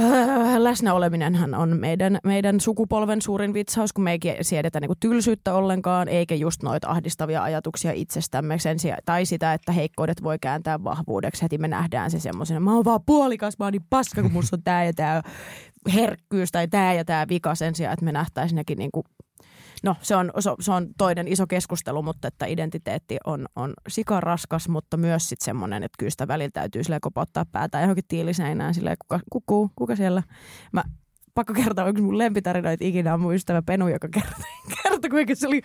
[0.00, 6.08] Öö, Läsnäoleminenhan on meidän, meidän sukupolven suurin vitsaus, kun me ei siedetä niinku tylsyyttä ollenkaan,
[6.08, 11.42] eikä just noita ahdistavia ajatuksia itsestämme sen sijaan, tai sitä, että heikkoudet voi kääntää vahvuudeksi.
[11.42, 14.56] Heti me nähdään se semmoisena, mä oon vaan puolikas, mä oon niin paska, kun musta
[14.56, 15.22] on tää ja tää
[15.94, 19.04] herkkyys tai tää ja tää vika sen sijaan, että me nähtäisiin nekin niinku
[19.82, 24.96] No se on, se- on toinen iso keskustelu, mutta että identiteetti on, on sikaraskas, mutta
[24.96, 29.20] myös sitten semmoinen, että kyllä sitä välillä täytyy silleen kopauttaa päätä johonkin tiiliseinään silleen, kuka,
[29.30, 30.22] kuku, kuka siellä.
[30.72, 30.84] Mä
[31.34, 34.44] pakko kertoa, yksi mun lempitarinoita ikinä on mun ystävä Penu, joka kertoi,
[34.82, 35.62] kertoi kuinka se oli,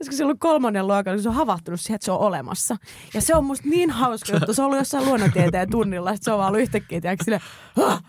[0.00, 2.76] olisiko se ollut kolmannen luokalla, kun se on havahtunut siihen, että se on olemassa.
[3.14, 4.54] Ja se on musta niin hauska juttu.
[4.54, 7.42] Se on ollut jossain luonnontieteen tunnilla, sitten se on vaan ollut yhtäkkiä, tiedätkö, silleen,
[7.76, 8.02] "Hah,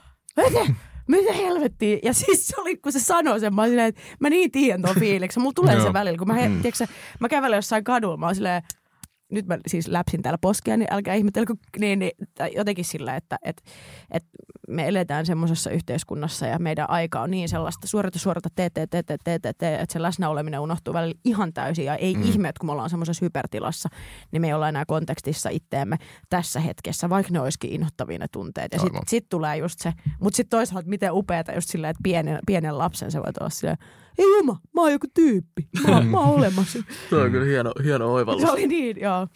[1.07, 1.99] mitä, helvettiä?
[2.03, 4.81] Ja siis se oli, kun se sanoi sen, mä olin silleen, että mä niin tiedän
[4.81, 5.41] tuon fiiliksen.
[5.43, 6.61] Mulla tulee se välillä, kun mä, he, Mm.
[6.61, 6.87] tiedätkö, sä,
[7.19, 8.63] mä kävelen jossain kadulla, mä oon silleen,
[9.31, 13.15] nyt mä siis läpsin täällä poskea, niin älkää ihmetellä, kun, niin, niin, tai jotenkin sillä,
[13.15, 13.63] että, että,
[14.11, 14.29] että
[14.67, 19.03] me eletään semmoisessa yhteiskunnassa ja meidän aika on niin sellaista suorata, suorata, tee, tee, tee,
[19.03, 22.21] tee, tee, tee, tee, että se läsnäoleminen unohtuu välillä ihan täysin ja ei mm.
[22.23, 23.89] Ihme, että kun me ollaan semmoisessa hypertilassa,
[24.31, 25.97] niin me ei olla enää kontekstissa itteemme
[26.29, 28.73] tässä hetkessä, vaikka ne olisikin inhottavia ne tunteet.
[28.73, 32.39] Ja sitten sit tulee just se, mutta sitten toisaalta miten upeata just silleen, että pienen,
[32.45, 33.77] pienen lapsen se voi olla silleen,
[34.17, 36.79] ei juma, mä oon joku tyyppi, mä, oon- mä oon olemassa.
[37.09, 38.41] Tuo on kyllä hieno, hieno oivallus.
[38.41, 39.27] Se oli niin, joo.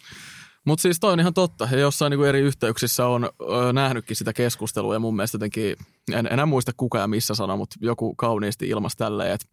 [0.66, 1.68] Mutta siis toi on ihan totta.
[1.72, 5.76] Ja jossain niinku eri yhteyksissä on ö, nähnytkin sitä keskustelua ja mun mielestä jotenkin,
[6.12, 9.46] en enää muista kuka ja missä sana, mutta joku kauniisti ilmasi tälleen, että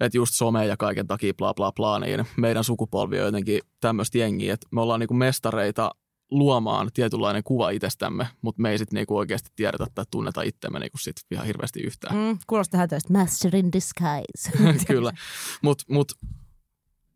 [0.00, 4.18] että just some ja kaiken takia bla bla bla, niin meidän sukupolvi on jotenkin tämmöistä
[4.18, 5.90] jengiä, että me ollaan niinku mestareita
[6.30, 10.98] luomaan tietynlainen kuva itsestämme, mutta me ei sitten niinku oikeasti tiedetä tai tunneta itsemme niinku
[10.98, 12.16] sit ihan hirveästi yhtään.
[12.16, 13.12] Mm, kuulostaa hätäistä.
[13.12, 14.50] Master in disguise.
[14.92, 15.12] Kyllä,
[15.62, 16.12] mutta mut,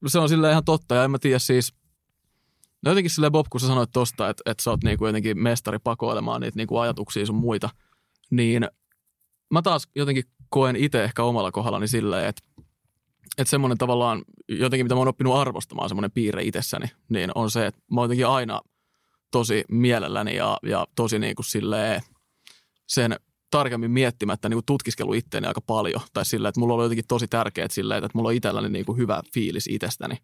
[0.06, 1.74] se on sille ihan totta ja en mä tiedä siis,
[2.82, 5.78] no jotenkin silleen Bob, kun sä sanoit tosta, että, että sä oot niinku jotenkin mestari
[5.78, 7.70] pakoilemaan niitä niinku ajatuksia sun muita,
[8.30, 8.68] niin
[9.50, 12.42] mä taas jotenkin koen itse ehkä omalla kohdallani silleen, että,
[13.38, 17.66] että semmoinen tavallaan jotenkin, mitä mä oon oppinut arvostamaan, semmoinen piirre itsessäni, niin on se,
[17.66, 18.60] että mä oon jotenkin aina
[19.30, 22.02] tosi mielelläni ja, ja tosi niin kuin silleen
[22.86, 23.16] sen
[23.50, 26.00] tarkemmin miettimättä niin kuin tutkiskellut itteeni aika paljon.
[26.12, 28.98] Tai silleen, että mulla oli jotenkin tosi tärkeää silleen, että mulla on itselläni niin kuin
[28.98, 30.16] hyvä fiilis itsestäni.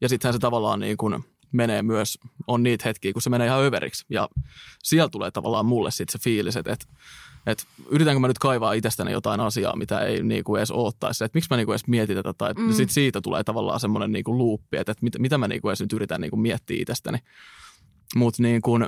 [0.00, 3.62] Ja sittenhän se tavallaan niin kuin menee myös, on niitä hetkiä, kun se menee ihan
[3.62, 4.04] överiksi.
[4.10, 4.28] Ja
[4.82, 6.86] siellä tulee tavallaan mulle sitten se fiilis, että, että,
[7.46, 11.24] että yritänkö mä nyt kaivaa itsestäni jotain asiaa, mitä ei niin kuin edes oottaisi.
[11.24, 12.32] Että miksi mä niin kuin edes mietin tätä.
[12.32, 12.62] Tai Mm.
[12.62, 12.72] mm.
[12.72, 15.70] sitten siitä tulee tavallaan semmoinen niin kuin luuppi, että, että mitä, mitä mä niin kuin
[15.70, 17.18] edes nyt yritän niin kuin miettiä itsestäni.
[18.16, 18.86] Mutta niin kuin,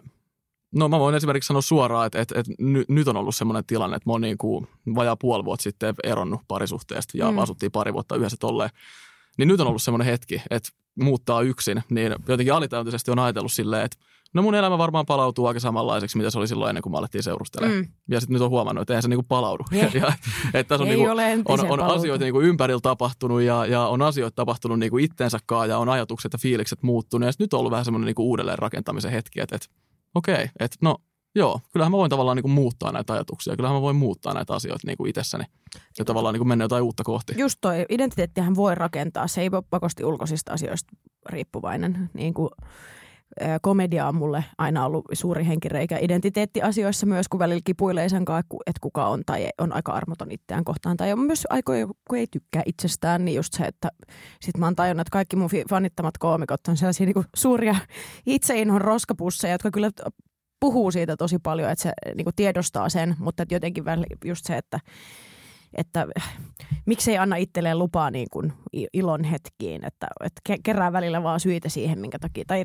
[0.74, 3.96] No mä voin esimerkiksi sanoa suoraan, että, että, että ny, nyt on ollut semmoinen tilanne,
[3.96, 7.38] että mä oon niin kuin vajaa puoli vuotta sitten eronnut parisuhteesta ja mm.
[7.38, 8.70] asuttiin pari vuotta yhdessä tolleen.
[9.40, 10.68] Niin nyt on ollut semmoinen hetki, että
[11.00, 13.96] muuttaa yksin, niin jotenkin alitajuntisesti on ajatellut silleen, että
[14.34, 17.22] no mun elämä varmaan palautuu aika samanlaiseksi, mitä se oli silloin ennen kuin me alettiin
[17.22, 17.78] seurustelemaan.
[17.78, 17.88] Mm.
[18.08, 19.64] Ja sitten nyt on huomannut, että eihän se niinku palaudu.
[19.72, 19.94] Yeah.
[20.02, 20.12] ja,
[20.54, 24.78] että tässä on, niinku, on, on asioita niinku ympärillä tapahtunut ja, ja on asioita tapahtunut
[24.78, 27.26] niinku itsensäkaan ja on ajatukset ja fiilikset muuttunut.
[27.26, 29.68] Ja nyt on ollut vähän semmoinen niinku uudelleen rakentamisen hetki, että, että
[30.14, 30.96] okei, okay, että no
[31.34, 33.56] joo, kyllähän mä voin tavallaan niinku muuttaa näitä ajatuksia.
[33.56, 35.44] Kyllähän mä voin muuttaa näitä asioita niinku itsessäni
[35.98, 37.34] ja tavallaan niinku mennä jotain uutta kohti.
[37.36, 39.26] Just toi, identiteettihän voi rakentaa.
[39.26, 40.96] Se ei ole pakosti ulkoisista asioista
[41.28, 42.10] riippuvainen.
[42.14, 42.50] Niin kuin,
[43.62, 48.80] komedia on mulle aina ollut suuri henkireikä identiteettiasioissa myös, kun välillä kipuilee sen kanssa, että
[48.80, 50.96] kuka on tai on aika armoton itseään kohtaan.
[50.96, 53.90] Tai on myös aikoja, kun ei tykkää itsestään, niin just se, että
[54.40, 57.76] sit mä oon tajunnut, että kaikki mun fanittamat koomikot on sellaisia niin suuria
[58.26, 59.90] itseinhon roskapusseja, jotka kyllä
[60.60, 63.84] puhuu siitä tosi paljon, että se niin tiedostaa sen, mutta että jotenkin
[64.24, 64.80] just se, että
[65.74, 66.06] että
[66.86, 68.52] miksei anna itselleen lupaa niin kuin
[68.92, 72.64] ilon hetkiin, että, että kerää välillä vaan syitä siihen, minkä takia, tai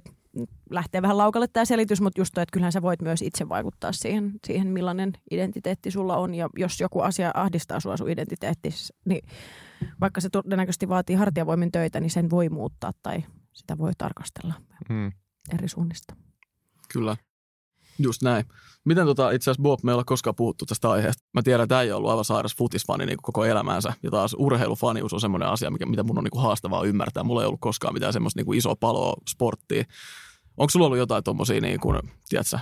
[0.70, 3.92] lähtee vähän laukalle tämä selitys, mutta just toi, että kyllähän sä voit myös itse vaikuttaa
[3.92, 9.28] siihen, siihen, millainen identiteetti sulla on, ja jos joku asia ahdistaa sua sun identiteettissä, niin
[10.02, 13.24] vaikka se todennäköisesti vaatii hartiavoimin töitä, niin sen voi muuttaa tai
[13.54, 14.54] sitä voi tarkastella
[14.90, 15.12] hmm.
[15.54, 16.16] eri suunnista.
[16.94, 17.16] Kyllä.
[18.00, 18.46] Just näin.
[18.86, 21.24] Miten tota, itse asiassa Bob, me ei ole koskaan puhuttu tästä aiheesta.
[21.34, 23.94] Mä tiedän, että ei ollut aivan sairas futisfani niin koko elämänsä.
[24.04, 27.24] Ja taas urheilufanius on semmoinen asia, mikä, mitä mun on niin haastavaa ymmärtää.
[27.24, 29.84] Mulla ei ollut koskaan mitään semmoista niin isoa paloa sporttia.
[30.58, 32.60] Onko sulla ollut jotain tuommoisia, niin kuin, tiedätkö,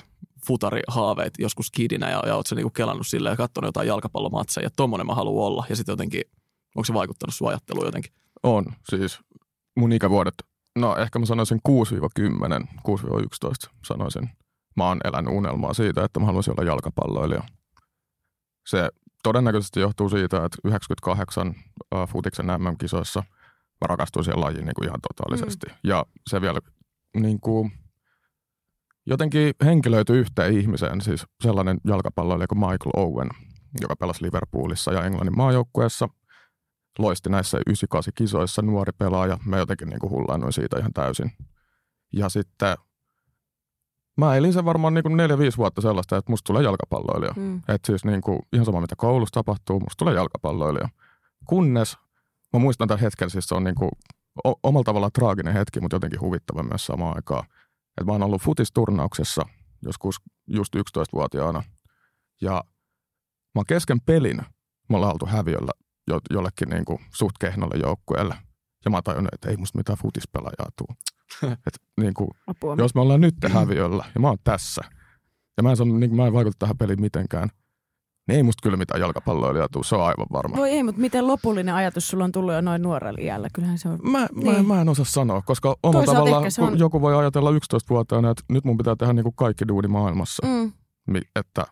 [0.48, 4.78] futarihaaveet joskus kidinä ja, ja ootko niin kuin kelannut silleen ja katsonut jotain jalkapallomatseja, että
[4.78, 5.66] tommonen mä haluan olla.
[5.70, 6.22] Ja sitten jotenkin,
[6.76, 8.14] onko se vaikuttanut sun ajatteluun jotenkin?
[8.44, 9.20] On, siis
[9.78, 10.34] mun ikävuodet,
[10.76, 14.30] no ehkä mä sanoisin 6-10, 6-11 sanoisin
[14.76, 17.44] mä oon elänyt unelmaa siitä, että mä haluaisin olla jalkapalloilija.
[18.68, 18.90] Se
[19.24, 23.24] todennäköisesti johtuu siitä, että 98 uh, futiksen MM-kisoissa
[23.82, 25.68] mä rakastuin siihen lajiin niin kuin ihan totaalisesti.
[25.68, 25.76] Mm.
[25.84, 26.60] Ja se vielä
[27.18, 27.72] niin kuin,
[29.06, 33.30] jotenkin henkilöity yhteen ihmiseen, siis sellainen jalkapalloilija kuin Michael Owen,
[33.82, 36.10] joka pelasi Liverpoolissa ja Englannin maajoukkueessa.
[37.00, 39.38] Loisti näissä 98 kisoissa nuori pelaaja.
[39.46, 41.32] Mä jotenkin niin kuin hullaannuin siitä ihan täysin.
[42.14, 42.78] Ja sitten
[44.18, 47.34] Mä elin sen varmaan niin neljä-viisi vuotta sellaista, että musta tulee jalkapalloilija.
[47.36, 47.58] Mm.
[47.58, 50.90] Että siis niin kuin, ihan sama mitä koulussa tapahtuu, musta tulee jalkapalloilija.
[51.46, 51.98] Kunnes,
[52.54, 53.92] mä muistan tämän hetken, siis se on niin kuin,
[54.48, 57.44] o- omalla tavallaan traaginen hetki, mutta jotenkin huvittava myös samaan aikaan.
[57.88, 59.46] Että mä oon ollut futisturnauksessa
[59.84, 60.16] joskus
[60.48, 61.64] just 11-vuotiaana.
[62.42, 62.52] Ja
[63.56, 64.38] mä oon kesken pelin,
[64.90, 65.72] mä ollaan oltu häviöllä
[66.08, 68.36] jo- jollekin niin kuin suht kehnolle joukkueelle.
[68.86, 70.88] Ja mä oon tajunnut, että ei musta mitään futispelaajaa tuu.
[71.68, 72.30] Et, niin kuin,
[72.78, 74.82] jos me ollaan nyt häviöllä ja mä oon tässä
[75.58, 77.50] ja mä en, sano, niin kuin, mä en vaikuta tähän peliin mitenkään,
[78.28, 80.56] niin ei musta kyllä mitään jalkapalloilijaa tuu, se on aivan varma.
[80.56, 83.48] Voi ei, mutta miten lopullinen ajatus sulla on tullut jo noin nuorella iällä?
[83.54, 84.00] Kyllähän se on...
[84.04, 84.66] Mä, niin.
[84.68, 86.80] mä, mä en osaa sanoa, koska omalla tavalla on...
[86.80, 90.72] joku voi ajatella 11-vuotiaana, että nyt mun pitää tehdä niin kuin kaikki duuni maailmassa, mm.
[91.36, 91.66] että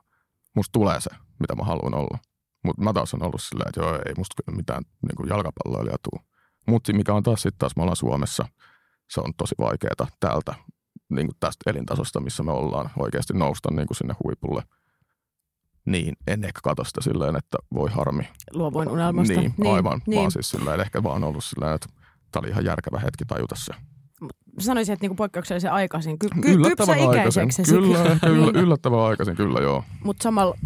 [0.55, 1.09] musta tulee se,
[1.39, 2.17] mitä mä haluan olla.
[2.65, 5.97] Mutta mä taas on ollut silleen, että joo, ei musta kyllä mitään niin kuin jalkapalloilijaa
[6.03, 6.30] tuu.
[6.67, 8.45] Mutta mikä on taas sitten taas, me ollaan Suomessa–
[9.11, 10.55] se on tosi vaikeaa täältä
[11.09, 14.63] niin kuin tästä elintasosta, missä me ollaan oikeasti nousta niin kuin sinne huipulle.
[15.85, 18.29] Niin, en ehkä katso sitä silleen, että voi harmi.
[18.53, 19.33] Luovuin unelmasta.
[19.33, 20.01] Niin, niin aivan.
[20.07, 20.19] Niin.
[20.19, 21.87] Vaan siis silleen, ehkä vaan ollut silleen, että
[22.31, 23.73] tämä oli ihan järkevä hetki tajuta se.
[24.61, 26.19] Sanoisin, että niinku poikkeuksellisen aikaisin.
[26.19, 27.49] Ky- ky- yllättävän aikaisin.
[27.65, 28.55] Kyllä, kyllä, niin.
[28.55, 29.83] yllättävän aikaisin, kyllä joo.
[30.03, 30.57] Mutta samalla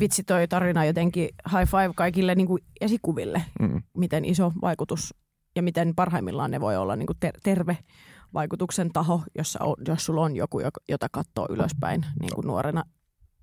[0.00, 3.82] vitsi toi tarina jotenkin high five kaikille niinku esikuville, mm.
[3.96, 5.14] miten iso vaikutus
[5.56, 7.78] ja miten parhaimmillaan ne voi olla niin kuin ter- terve
[8.34, 12.84] vaikutuksen taho, jossa on, jos sulla on joku, jota katsoo ylöspäin niin kuin nuorena,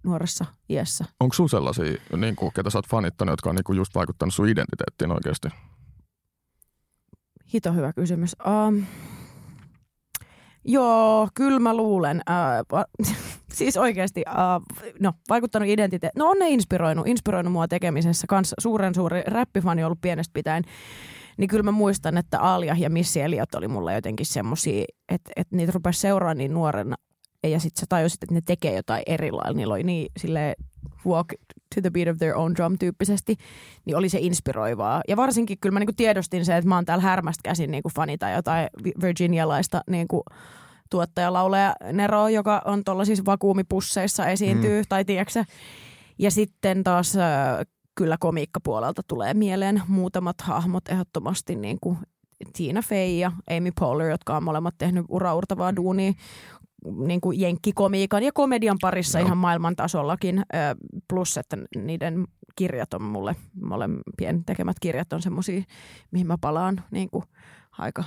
[0.03, 1.05] nuoressa iässä.
[1.19, 4.33] Onko sinulla sellaisia, niin kuin, ketä sä oot fanittanut, jotka on niin kuin just vaikuttanut
[4.33, 5.47] sun identiteettiin oikeasti?
[7.53, 8.35] Hito hyvä kysymys.
[8.67, 8.83] Um,
[10.66, 12.22] joo, kyllä mä luulen.
[12.30, 13.07] Uh,
[13.53, 16.20] siis oikeasti, uh, no vaikuttanut identiteetti.
[16.20, 18.28] No on ne inspiroinut, inspiroinut mua tekemisessä.
[18.28, 20.64] Kans suuren suuri räppifani ollut pienestä pitäen
[21.38, 25.55] niin kyllä mä muistan, että Alia ja Missy Elliot oli mulla jotenkin semmosia, että, että
[25.55, 26.95] niitä rupesi seuraamaan niin nuorena.
[27.43, 29.57] Ja sitten sä tajusit, että ne tekee jotain erilailla.
[29.57, 30.55] Niillä oli niin sille
[31.05, 31.28] walk
[31.76, 33.36] to the beat of their own drum tyyppisesti,
[33.86, 35.01] niin oli se inspiroivaa.
[35.07, 38.30] Ja varsinkin kyllä mä niinku tiedostin se, että mä oon täällä härmästä käsin niinku fanita
[38.30, 38.67] jotain
[39.01, 40.24] virginialaista niinku
[40.89, 44.86] tuottajalauleja Nero, joka on tuollaisissa vakuumipusseissa esiintyy, mm.
[44.89, 45.43] tai tiedätkö
[46.19, 47.13] Ja sitten taas
[47.95, 51.97] kyllä komiikkapuolelta tulee mieleen muutamat hahmot ehdottomasti niin kuin
[52.53, 56.13] Tina Fey ja Amy Poehler, jotka on molemmat tehnyt uraurtavaa duunia
[57.07, 59.25] niin kuin jenkkikomiikan ja komedian parissa Joo.
[59.25, 60.43] ihan maailman tasollakin.
[61.09, 65.61] Plus, että niiden kirjat on mulle, molempien tekemät kirjat on semmoisia,
[66.11, 67.23] mihin mä palaan niin kuin
[67.77, 68.03] aika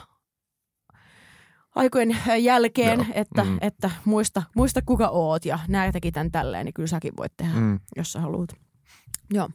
[1.75, 3.07] aikojen jälkeen, Joo.
[3.15, 3.59] että, Mm.
[3.61, 7.61] että muista, muista kuka oot ja nää teki tän tälleen, niin kyllä säkin voit tehdä,
[7.61, 7.81] Mm.
[7.97, 8.49] jos sä haluat.
[9.31, 9.49] Joo.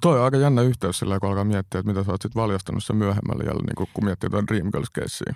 [0.00, 2.84] Toi on aika jännä yhteys sillä, kun alkaa miettiä, että mitä sä oot sit valjastanut
[2.84, 5.34] sen myöhemmälle jälleen, niin kun miettii tuon Dreamgirls-keissiä.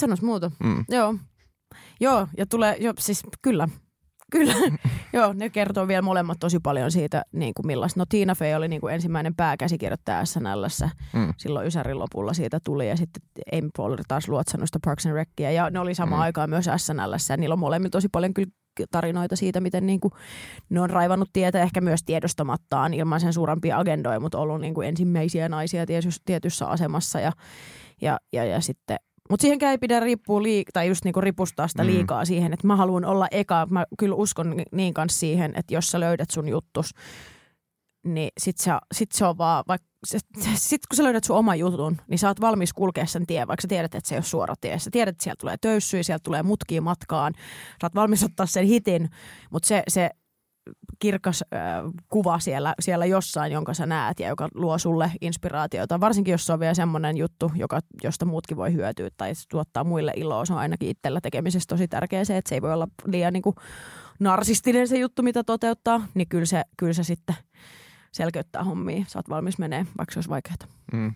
[0.00, 0.50] Sanois muuta.
[0.64, 0.84] Mm.
[0.88, 1.14] Joo.
[2.00, 3.68] Joo, ja tulee, jo, siis kyllä,
[4.32, 4.54] kyllä.
[5.12, 8.00] Joo, ne kertoo vielä molemmat tosi paljon siitä, niin kuin millaista.
[8.00, 10.90] No Tiina Fey oli niin kuin ensimmäinen pääkäsikirjoittaja SNLssä.
[11.12, 11.34] Mm.
[11.36, 15.50] Silloin Ysärin lopulla siitä tuli ja sitten Amy Poehler taas luotsannut sitä Parks and Recia.
[15.50, 16.22] Ja ne oli samaan Mm.
[16.22, 18.50] aikaan myös SNLssä ja niillä on molemmilla tosi paljon kyllä
[18.90, 20.12] tarinoita siitä, miten niin kuin
[20.70, 24.88] ne on raivannut tietä ehkä myös tiedostamattaan ilman sen suurempia agendoja, mutta ollut niin kuin
[24.88, 27.32] ensimmäisiä naisia tietyssä, tietyssä asemassa ja,
[28.02, 28.96] ja, ja, ja sitten
[29.30, 31.90] mutta siihenkään ei pidä riippua liik- tai just niinku ripustaa sitä Mm.
[31.90, 33.66] liikaa siihen, että mä haluan olla eka.
[33.70, 36.90] Mä kyllä uskon ni- niin kanssa siihen, että jos sä löydät sun juttus,
[38.06, 39.88] niin sit se, sit se on vaan, vaikka
[40.54, 43.62] sit, kun sä löydät sun oman jutun, niin sä oot valmis kulkea sen tien, vaikka
[43.62, 44.78] sä tiedät, että se ei ole suora tie.
[44.78, 47.32] Sä tiedät, että sieltä tulee töyssyjä, sieltä tulee mutkia matkaan.
[47.80, 49.08] Sä oot valmis ottaa sen hitin,
[49.50, 50.10] mutta se, se
[50.98, 51.60] kirkas äh,
[52.08, 56.00] kuva siellä, siellä jossain, jonka sä näet ja joka luo sulle inspiraatiota.
[56.00, 60.12] Varsinkin, jos se on vielä semmoinen juttu, joka, josta muutkin voi hyötyä tai tuottaa muille
[60.16, 60.44] iloa.
[60.44, 63.42] Se on ainakin itsellä tekemisessä tosi tärkeä se, että se ei voi olla liian niin
[63.42, 63.56] kuin,
[64.20, 66.06] narsistinen se juttu, mitä toteuttaa.
[66.14, 67.36] Niin kyllä se, kyllä se sitten
[68.12, 69.04] selkeyttää hommia.
[69.08, 70.56] Sä oot valmis menee, vaikka se olisi vaikeaa.
[70.92, 71.14] Mm.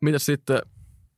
[0.00, 0.60] Mitäs sitten,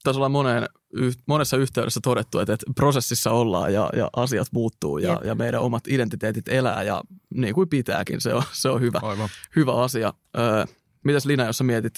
[0.03, 4.99] tässä ollaan moneen, yh, monessa yhteydessä todettu, että, että prosessissa ollaan ja, ja asiat muuttuu
[4.99, 5.25] ja, Jep.
[5.25, 7.03] ja meidän omat identiteetit elää ja
[7.35, 9.29] niin kuin pitääkin, se on, se on hyvä, Aivan.
[9.57, 10.13] hyvä asia.
[10.39, 10.65] Öö,
[11.05, 11.95] mitäs Lina, jos sä mietit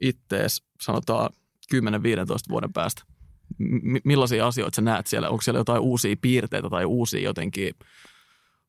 [0.00, 1.30] ittees, sanotaan
[1.74, 1.78] 10-15
[2.48, 3.02] vuoden päästä,
[3.58, 5.28] m- millaisia asioita sä näet siellä?
[5.28, 7.74] Onko siellä jotain uusia piirteitä tai uusia jotenkin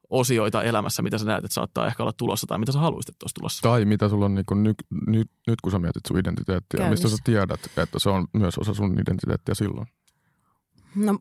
[0.10, 3.24] osioita elämässä, mitä sä näet, että saattaa ehkä olla tulossa tai mitä sä haluaisit, että
[3.24, 3.62] olisi tulossa?
[3.62, 4.76] Tai mitä sulla on niin kuin nyt,
[5.08, 7.24] nyt, nyt, kun sä mietit sun identiteettiä, mistä sä Käynnissä.
[7.26, 9.88] tiedät, että se on myös osa sun identiteettiä silloin?
[10.96, 11.18] No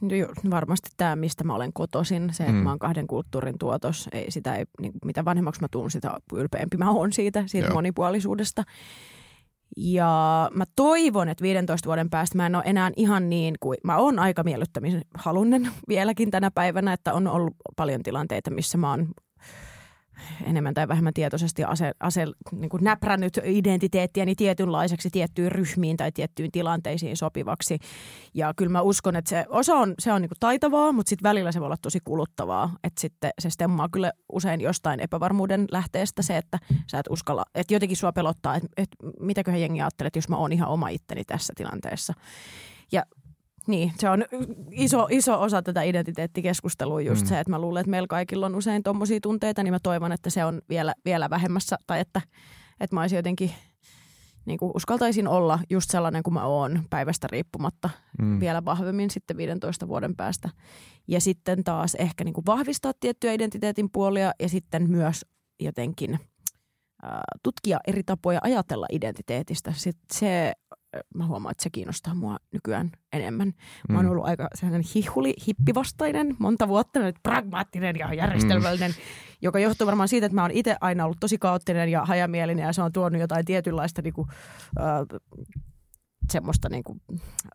[0.00, 2.58] no joo, varmasti tämä, mistä mä olen kotoisin, se, että Mm.
[2.62, 6.76] mä oon kahden kulttuurin tuotos, ei, sitä ei, niin, mitä vanhemmaksi mä tuun, sitä ylpeämpi
[6.76, 7.74] mä oon siitä, siitä Joo.
[7.74, 8.64] monipuolisuudesta.
[9.76, 13.96] Ja mä toivon, että 15 vuoden päästä mä en ole enää ihan niin kuin, mä
[13.96, 19.08] oon aika miellyttämisen halunnen vieläkin tänä päivänä, että on ollut paljon tilanteita, missä mä oon
[20.44, 26.52] enemmän tai vähemmän tietoisesti ase, ase, niin kuin näprännyt identiteettiäni tietynlaiseksi tiettyyn ryhmiin tai tiettyyn
[26.52, 27.78] tilanteisiin sopivaksi.
[28.34, 31.28] Ja kyllä mä uskon, että se osa on, se on niin kuin taitavaa, mutta sitten
[31.28, 32.76] välillä se voi olla tosi kuluttavaa.
[32.84, 36.58] Että sitten se stemmaa kyllä usein jostain epävarmuuden lähteestä se, että
[36.90, 40.36] sä et uskalla, että jotenkin sua pelottaa, että, että mitäköhän jengi ajattelee, että jos mä
[40.36, 42.12] oon ihan oma itteni tässä tilanteessa.
[42.92, 43.02] Ja
[43.68, 44.24] niin, se on
[44.70, 47.28] iso, iso osa tätä identiteettikeskustelua just Mm.
[47.28, 50.30] se, että mä luulen, että meillä kaikilla on usein tommosia tunteita, niin mä toivon, että
[50.30, 52.20] se on vielä, vielä vähemmässä tai että,
[52.80, 53.50] että mä olisin jotenkin
[54.46, 57.90] niin kuin uskaltaisin olla just sellainen kuin mä oon päivästä riippumatta
[58.22, 58.40] Mm.
[58.40, 60.50] vielä vahvemmin sitten 15 vuoden päästä.
[61.08, 65.26] Ja sitten taas ehkä niin kuin vahvistaa tiettyjä identiteetin puolia ja sitten myös
[65.60, 66.18] jotenkin
[67.02, 69.72] ää, tutkia eri tapoja ajatella identiteetistä.
[69.76, 70.77] Sitten se, äh,
[71.14, 73.52] mä huomaan, että se kiinnostaa mua nykyään enemmän.
[73.88, 74.10] Mä oon Mm.
[74.10, 78.94] ollut aika sellainen hihuli, hippivastainen monta vuotta, nyt pragmaattinen ja järjestelmällinen,
[79.42, 82.72] joka johtuu varmaan siitä, että mä oon itse aina ollut tosi kaoottinen ja hajamielinen ja
[82.72, 84.28] se on tuonut jotain tietynlaista niin kuin,
[84.80, 85.20] äh,
[86.30, 87.00] semmoista niin kuin,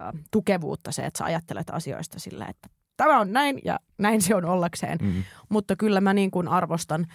[0.01, 4.35] äh, tukevuutta se, että sä ajattelet asioista sillä, että tämä on näin ja näin se
[4.35, 4.97] on ollakseen.
[5.01, 5.23] Mm.
[5.49, 7.05] Mutta kyllä mä niin kuin arvostan,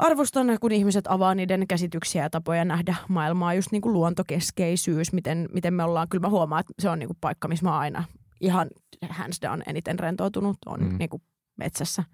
[0.00, 5.48] arvostan, kun ihmiset avaa niiden käsityksiä ja tapoja nähdä maailmaa, just niin kuin luontokeskeisyys, miten,
[5.52, 6.08] miten me ollaan.
[6.08, 8.04] Kyllä mä huomaan, että se on niin kuin paikka, missä mä oon aina
[8.40, 8.68] ihan
[9.08, 10.98] hands down eniten rentoutunut, on Mm.
[10.98, 11.22] niin kuin
[11.56, 12.04] metsässä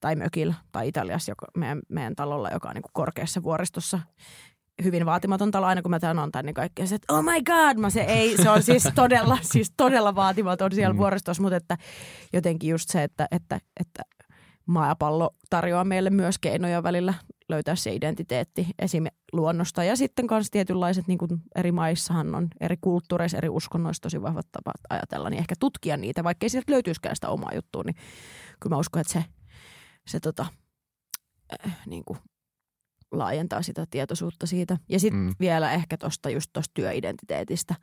[0.00, 4.00] tai mökillä tai Italiassa, joka, meidän, meidän talolla, joka on niin kuin korkeassa vuoristossa
[4.84, 5.66] hyvin vaatimaton talo.
[5.66, 8.00] Aina kun mä sanon tänne, niin kaikki on se, että oh my god, mä se
[8.00, 10.98] ei, se on siis todella, siis todella vaatimaton siellä Mm.
[10.98, 11.78] vuoristossa, mutta että
[12.32, 14.02] jotenkin just se, että, että, että
[14.68, 17.14] maapallo tarjoaa meille myös keinoja välillä
[17.48, 19.04] löytää se identiteetti esim.
[19.32, 19.84] luonnosta.
[19.84, 24.46] Ja sitten myös tietynlaiset, niin kuin eri maissahan on eri kulttuureissa, eri uskonnoissa tosi vahvat
[24.52, 27.96] tapat ajatella, niin ehkä tutkia niitä, vaikka ei sieltä löytyisikään sitä omaa juttua, niin
[28.60, 29.24] kyllä mä uskon, että se,
[30.08, 30.46] se tota,
[31.66, 32.18] äh, niin kuin
[33.12, 34.78] laajentaa sitä tietoisuutta siitä.
[34.88, 35.34] Ja sitten Mm.
[35.40, 37.74] vielä ehkä tuosta just tuosta työidentiteetistä.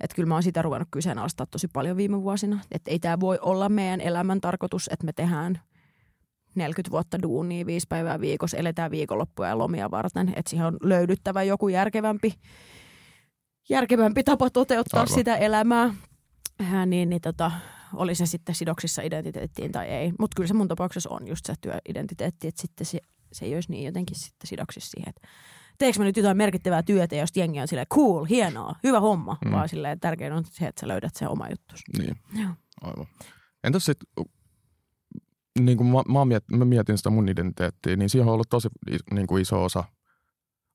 [0.00, 2.60] Että kyllä mä oon sitä ruvennut kyseenalaistaa tosi paljon viime vuosina.
[2.72, 5.60] Että ei tämä voi olla meidän elämän tarkoitus, että me tehdään
[6.54, 10.28] 40 vuotta duunia, viisi päivää viikossa, eletään viikonloppuja ja lomia varten.
[10.36, 12.34] Että siihen on löydyttävä joku järkevämpi,
[13.68, 15.14] järkevämpi tapa toteuttaa Aivan.
[15.14, 15.94] sitä elämää.
[16.60, 17.50] Äh, niin, niin tota,
[17.94, 20.12] oli se sitten sidoksissa identiteettiin tai ei.
[20.18, 22.98] Mutta kyllä se mun tapauksessa on just se työidentiteetti, että sitten se,
[23.32, 25.28] se ei olisi niin jotenkin sitten sidoksissa siihen, että
[25.78, 29.52] teekö mä nyt jotain merkittävää työtä, jos jengi on silleen cool, hienoa, hyvä homma, mm.
[29.52, 31.80] vaan silleen tärkein on se, että sä löydät sen oma juttus.
[31.98, 32.50] Niin, Joo.
[32.80, 33.06] aivan.
[33.64, 34.24] Entäs sitten,
[35.58, 38.68] niin kuin mä, mä, mietin, mä mietin sitä mun identiteettiä, niin siihen on ollut tosi
[39.10, 39.84] niin kuin iso osa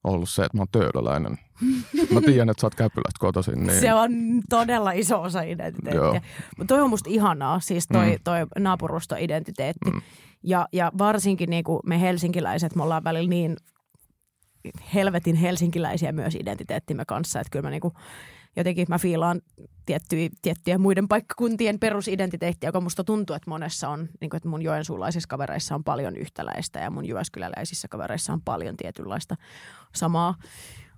[0.04, 1.38] ollut se, että mä oon töölöläinen.
[2.14, 3.68] Mä tiedän, että sä oot Käpylästä kotoisin.
[3.68, 3.80] Niin...
[3.80, 4.12] Se on
[4.50, 6.22] todella iso osa identiteettiä.
[6.58, 8.18] Mutta toi on musta ihanaa, siis toi, mm.
[8.24, 9.92] toi naapurustoidentiteetti.
[9.92, 10.02] Mm.
[10.44, 13.58] Ja, ja varsinkin niin kuin me helsinkiläiset, me ollaan välillä niin
[14.94, 17.94] helvetin helsinkiläisiä myös identiteettimme kanssa, että kyllä mä niin kuin
[18.56, 19.42] jotenkin mä fiilaan
[19.86, 24.62] tiettyjä, tiettyjä muiden paikkakuntien perusidentiteettiä, joka musta tuntuu, että monessa on, niin kuin, että mun
[24.62, 29.36] joensuulaisissa kavereissa on paljon yhtäläistä ja mun jyväskyläläisissä kavereissa on paljon tietynlaista
[29.96, 30.36] samaa.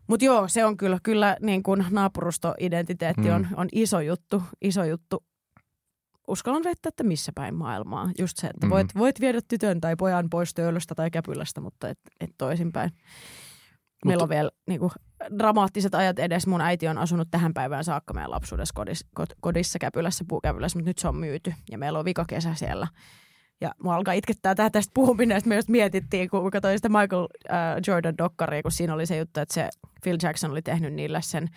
[0.08, 3.36] Mutta joo, se on kyllä, kyllä niin kuin naapurustoidentiteetti mm.
[3.36, 5.24] on, on iso juttu, iso juttu.
[6.28, 8.10] Uskallan väittää, että missä päin maailmaa.
[8.20, 9.00] Just se, että voit, mm.
[9.00, 12.92] voit viedä tytön tai pojan pois töölöstä tai käpylästä, mutta et, et toisinpäin.
[14.06, 14.92] Meillä on vielä niin kuin,
[15.40, 16.48] dramaattiset ajat edes.
[16.48, 19.08] Mun äiti on asunut tähän päivään saakka meidän lapsuudessa kodissa,
[19.40, 21.54] kodissa Käpylässä, puukäpylässä, mutta nyt se on myyty.
[21.72, 22.88] Ja meillä on vikakesä siellä.
[23.62, 27.28] Ja mua alkaa itkettää tää tästä puhuminen, että me just mietittiin, kun katsoin sitä Michael
[27.52, 29.70] äh, Jordan-dokkaria, kun siinä oli se juttu, että se
[30.04, 31.50] Phil Jackson oli tehnyt niille sen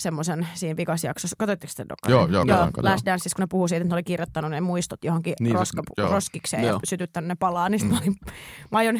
[0.00, 1.36] semmoisen siinä vikasjaksossa.
[1.38, 2.16] Katsoitteko sitä dokkaria?
[2.16, 5.04] Joo, joo, joo Last Danceissa, kun ne puhuu siitä, että ne oli kirjoittanut ne muistot
[5.04, 6.72] johonkin niin, roska, se, roskikseen joo.
[6.72, 7.88] ja sytyttänyt ne palaa, niin mm.
[7.90, 8.16] mä, olin,
[8.70, 8.98] mä aion,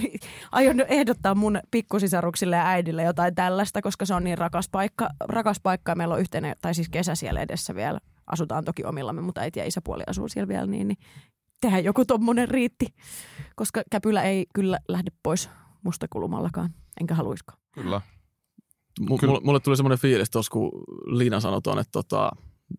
[0.52, 5.60] aion ehdottaa mun pikkusisaruksille ja äidille jotain tällaista, koska se on niin rakas paikka, rakas
[5.62, 8.00] paikka ja meillä on yhteinen, tai siis kesä siellä edessä vielä.
[8.26, 10.98] Asutaan toki omillamme, mutta äiti ja isäpuoli asuu siellä vielä, niin, niin
[11.60, 12.86] tehdään joku tommonen riitti,
[13.56, 15.50] koska käpylä ei kyllä lähde pois
[15.82, 16.70] musta kulumallakaan,
[17.00, 17.58] enkä haluiskaan.
[17.72, 18.00] Kyllä.
[19.00, 20.70] M- mulle tuli semmoinen fiilis tuossa, kun
[21.06, 22.30] Liina sanoi tuon, että tota,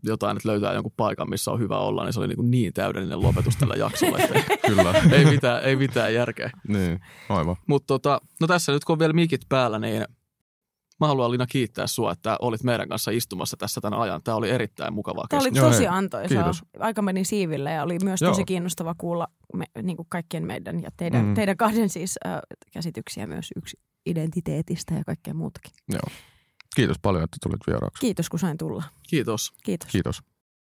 [0.04, 3.22] jotain, että löytää jonkun paikan, missä on hyvä olla, niin se oli niin, niin täydellinen
[3.22, 4.94] lopetus tällä jaksolla, että Kyllä.
[5.18, 6.50] ei, mitään, ei mitään järkeä.
[6.68, 7.00] Niin,
[7.30, 7.56] aivan.
[7.68, 10.06] Mutta tota, no tässä nyt kun on vielä mikit päällä, niin
[11.00, 14.22] Mä haluan Lina kiittää sua, että olit meidän kanssa istumassa tässä tämän ajan.
[14.24, 16.52] Tämä oli erittäin mukavaa Tämä oli tosi antoisaa.
[16.80, 18.32] Aika meni siiville ja oli myös Joo.
[18.32, 21.34] tosi kiinnostava kuulla me, niin kuin kaikkien meidän ja teidän, mm.
[21.34, 22.40] teidän kahden siis äh,
[22.74, 25.72] käsityksiä myös yksi identiteetistä ja kaikkea muutakin.
[25.90, 26.12] Joo.
[26.76, 28.02] Kiitos paljon, että tulit vieraaksi.
[28.02, 28.84] Kiitos, kun sain tulla.
[29.10, 29.54] Kiitos.
[29.64, 29.90] Kiitos.
[29.92, 30.24] Kiitos.